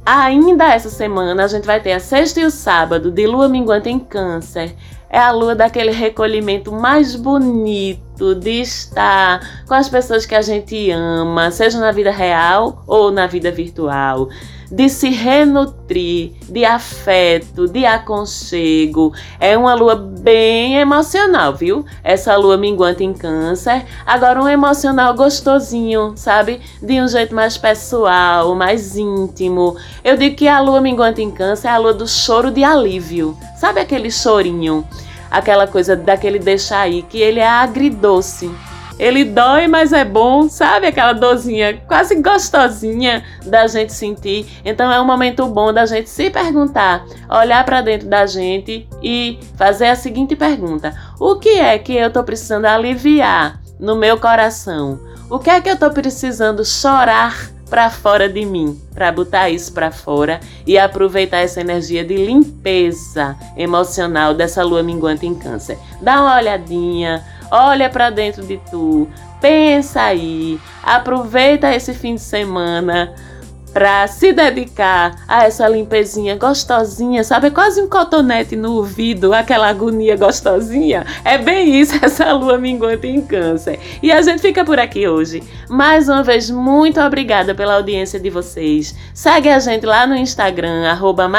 Ainda 0.05 0.73
essa 0.73 0.89
semana 0.89 1.43
a 1.43 1.47
gente 1.47 1.65
vai 1.65 1.79
ter 1.79 1.91
a 1.93 1.99
sexta 1.99 2.39
e 2.39 2.45
o 2.45 2.51
sábado 2.51 3.12
de 3.12 3.27
lua 3.27 3.47
minguante 3.47 3.89
em 3.89 3.99
Câncer. 3.99 4.75
É 5.09 5.19
a 5.19 5.31
lua 5.31 5.55
daquele 5.55 5.91
recolhimento 5.91 6.71
mais 6.71 7.15
bonito 7.15 8.35
de 8.35 8.62
estar 8.62 9.63
com 9.67 9.73
as 9.73 9.89
pessoas 9.89 10.25
que 10.25 10.35
a 10.35 10.41
gente 10.41 10.91
ama, 10.91 11.49
seja 11.51 11.79
na 11.79 11.91
vida 11.91 12.12
real 12.12 12.83
ou 12.85 13.12
na 13.12 13.25
vida 13.25 13.51
virtual 13.51 14.29
de 14.71 14.88
se 14.89 15.10
renutrir, 15.10 16.34
de 16.47 16.63
afeto, 16.63 17.67
de 17.67 17.86
aconchego. 17.86 19.13
É 19.39 19.58
uma 19.58 19.73
lua 19.73 19.95
bem 19.95 20.77
emocional, 20.77 21.55
viu? 21.55 21.86
Essa 22.03 22.36
lua 22.36 22.58
minguante 22.58 23.03
em 23.03 23.13
câncer. 23.13 23.86
Agora 24.05 24.41
um 24.41 24.47
emocional 24.47 25.13
gostosinho, 25.13 26.13
sabe? 26.15 26.62
De 26.82 27.01
um 27.01 27.08
jeito 27.08 27.34
mais 27.34 27.58
pessoal, 27.58 28.53
mais 28.55 28.95
íntimo. 28.95 29.75
Eu 30.03 30.17
digo 30.17 30.36
que 30.36 30.47
a 30.47 30.60
lua 30.60 30.82
minguante 30.82 31.21
em 31.21 31.32
câncer 31.32 31.67
é 31.67 31.71
a 31.71 31.77
lua 31.77 31.93
do 31.93 32.08
choro 32.08 32.51
de 32.51 32.63
alívio. 32.63 33.38
Sabe 33.58 33.79
aquele 33.79 34.12
chorinho? 34.12 34.86
Aquela 35.32 35.67
coisa 35.67 35.95
daquele 35.95 36.39
deixar 36.39 36.82
aí, 36.82 37.03
que 37.03 37.19
ele 37.19 37.39
é 37.39 37.47
agridoce 37.47 38.49
ele 38.99 39.23
dói, 39.23 39.65
mas 39.67 39.93
é 39.93 40.03
bom, 40.03 40.49
sabe? 40.49 40.88
Aquela 40.88 41.13
dorzinha 41.13 41.81
quase 41.88 42.15
gostosinha 42.15 43.23
da 43.45 43.65
gente 43.65 43.93
sentir. 43.93 44.45
Então 44.65 44.91
é 44.91 44.99
um 44.99 45.05
momento 45.05 45.47
bom 45.47 45.71
da 45.71 45.85
gente 45.85 46.09
se 46.09 46.29
perguntar, 46.29 47.05
olhar 47.29 47.63
para 47.63 47.81
dentro 47.81 48.09
da 48.09 48.25
gente 48.25 48.85
e 49.01 49.39
fazer 49.55 49.88
a 49.88 49.95
seguinte 49.95 50.35
pergunta: 50.35 50.93
O 51.17 51.38
que 51.38 51.57
é 51.57 51.79
que 51.79 51.95
eu 51.95 52.12
tô 52.12 52.23
precisando 52.23 52.65
aliviar 52.65 53.62
no 53.79 53.95
meu 53.95 54.19
coração? 54.19 54.99
O 55.29 55.39
que 55.39 55.49
é 55.49 55.62
que 55.62 55.69
eu 55.69 55.79
tô 55.79 55.89
precisando 55.91 56.65
chorar? 56.65 57.57
para 57.69 57.89
fora 57.89 58.27
de 58.27 58.43
mim, 58.45 58.81
para 58.93 59.12
botar 59.12 59.49
isso 59.49 59.71
para 59.71 59.91
fora 59.91 60.39
e 60.65 60.77
aproveitar 60.77 61.38
essa 61.38 61.62
energia 61.62 62.03
de 62.03 62.15
limpeza 62.15 63.38
emocional 63.55 64.33
dessa 64.33 64.63
lua 64.63 64.81
minguante 64.81 65.27
em 65.27 65.35
câncer. 65.35 65.77
Dá 66.01 66.19
uma 66.19 66.35
olhadinha, 66.38 67.23
olha 67.51 67.89
para 67.89 68.09
dentro 68.09 68.43
de 68.43 68.57
tu, 68.69 69.07
pensa 69.41 70.01
aí, 70.01 70.59
aproveita 70.83 71.73
esse 71.73 71.93
fim 71.93 72.15
de 72.15 72.21
semana 72.21 73.13
para 73.73 74.08
se 74.08 74.34
dedicar 74.34 75.23
a 75.27 75.45
essa 75.45 75.67
limpezinha 75.67 76.36
gostosinha, 76.36 77.23
sabe? 77.23 77.47
É 77.47 77.51
quase 77.51 77.82
um 77.82 77.88
cotonete 77.88 78.55
no 78.55 78.73
ouvido, 78.73 79.34
aquela 79.34 79.69
agonia 79.69 80.17
gostosinha. 80.17 81.05
É 81.23 81.38
bem 81.38 81.79
isso, 81.79 81.93
essa 82.03 82.32
lua 82.34 82.58
minguante 82.58 83.08
em 83.08 83.21
câncer. 83.21 83.79
E 84.01 84.12
a 84.12 84.21
gente 84.21 84.41
fica 84.41 84.65
por 84.65 84.79
aqui 84.79 85.08
hoje. 85.08 85.43
Mais 85.69 86.10
uma 86.10 86.23
vez, 86.23 86.49
muito 86.49 86.99
obrigada 86.99 87.53
pela 87.53 87.75
audiência 87.75 88.19
de 88.19 88.29
vocês. 88.29 88.95
Segue 89.13 89.49
a 89.49 89.60
gente 89.60 89.86
lá 89.86 90.05
no 90.08 90.15
Instagram, 90.15 90.89
arroba. 90.89 91.29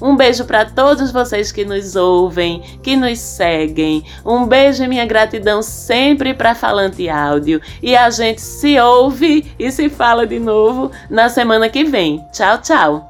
Um 0.00 0.16
beijo 0.16 0.44
para 0.44 0.64
todos 0.64 1.10
vocês 1.10 1.52
que 1.52 1.64
nos 1.64 1.96
ouvem, 1.96 2.62
que 2.82 2.96
nos 2.96 3.18
seguem. 3.18 4.04
Um 4.24 4.46
beijo 4.46 4.82
e 4.82 4.88
minha 4.88 5.04
gratidão 5.04 5.62
sempre 5.62 6.32
para 6.32 6.54
Falante 6.54 7.08
Áudio. 7.08 7.60
E 7.82 7.96
a 7.96 8.08
gente 8.10 8.40
se 8.40 8.78
ouve 8.78 9.52
e 9.58 9.70
se 9.70 9.88
fala 9.88 10.26
de 10.26 10.38
novo 10.38 10.90
na 11.10 11.28
semana 11.28 11.68
que 11.68 11.84
vem. 11.84 12.24
Tchau, 12.32 12.58
tchau! 12.58 13.09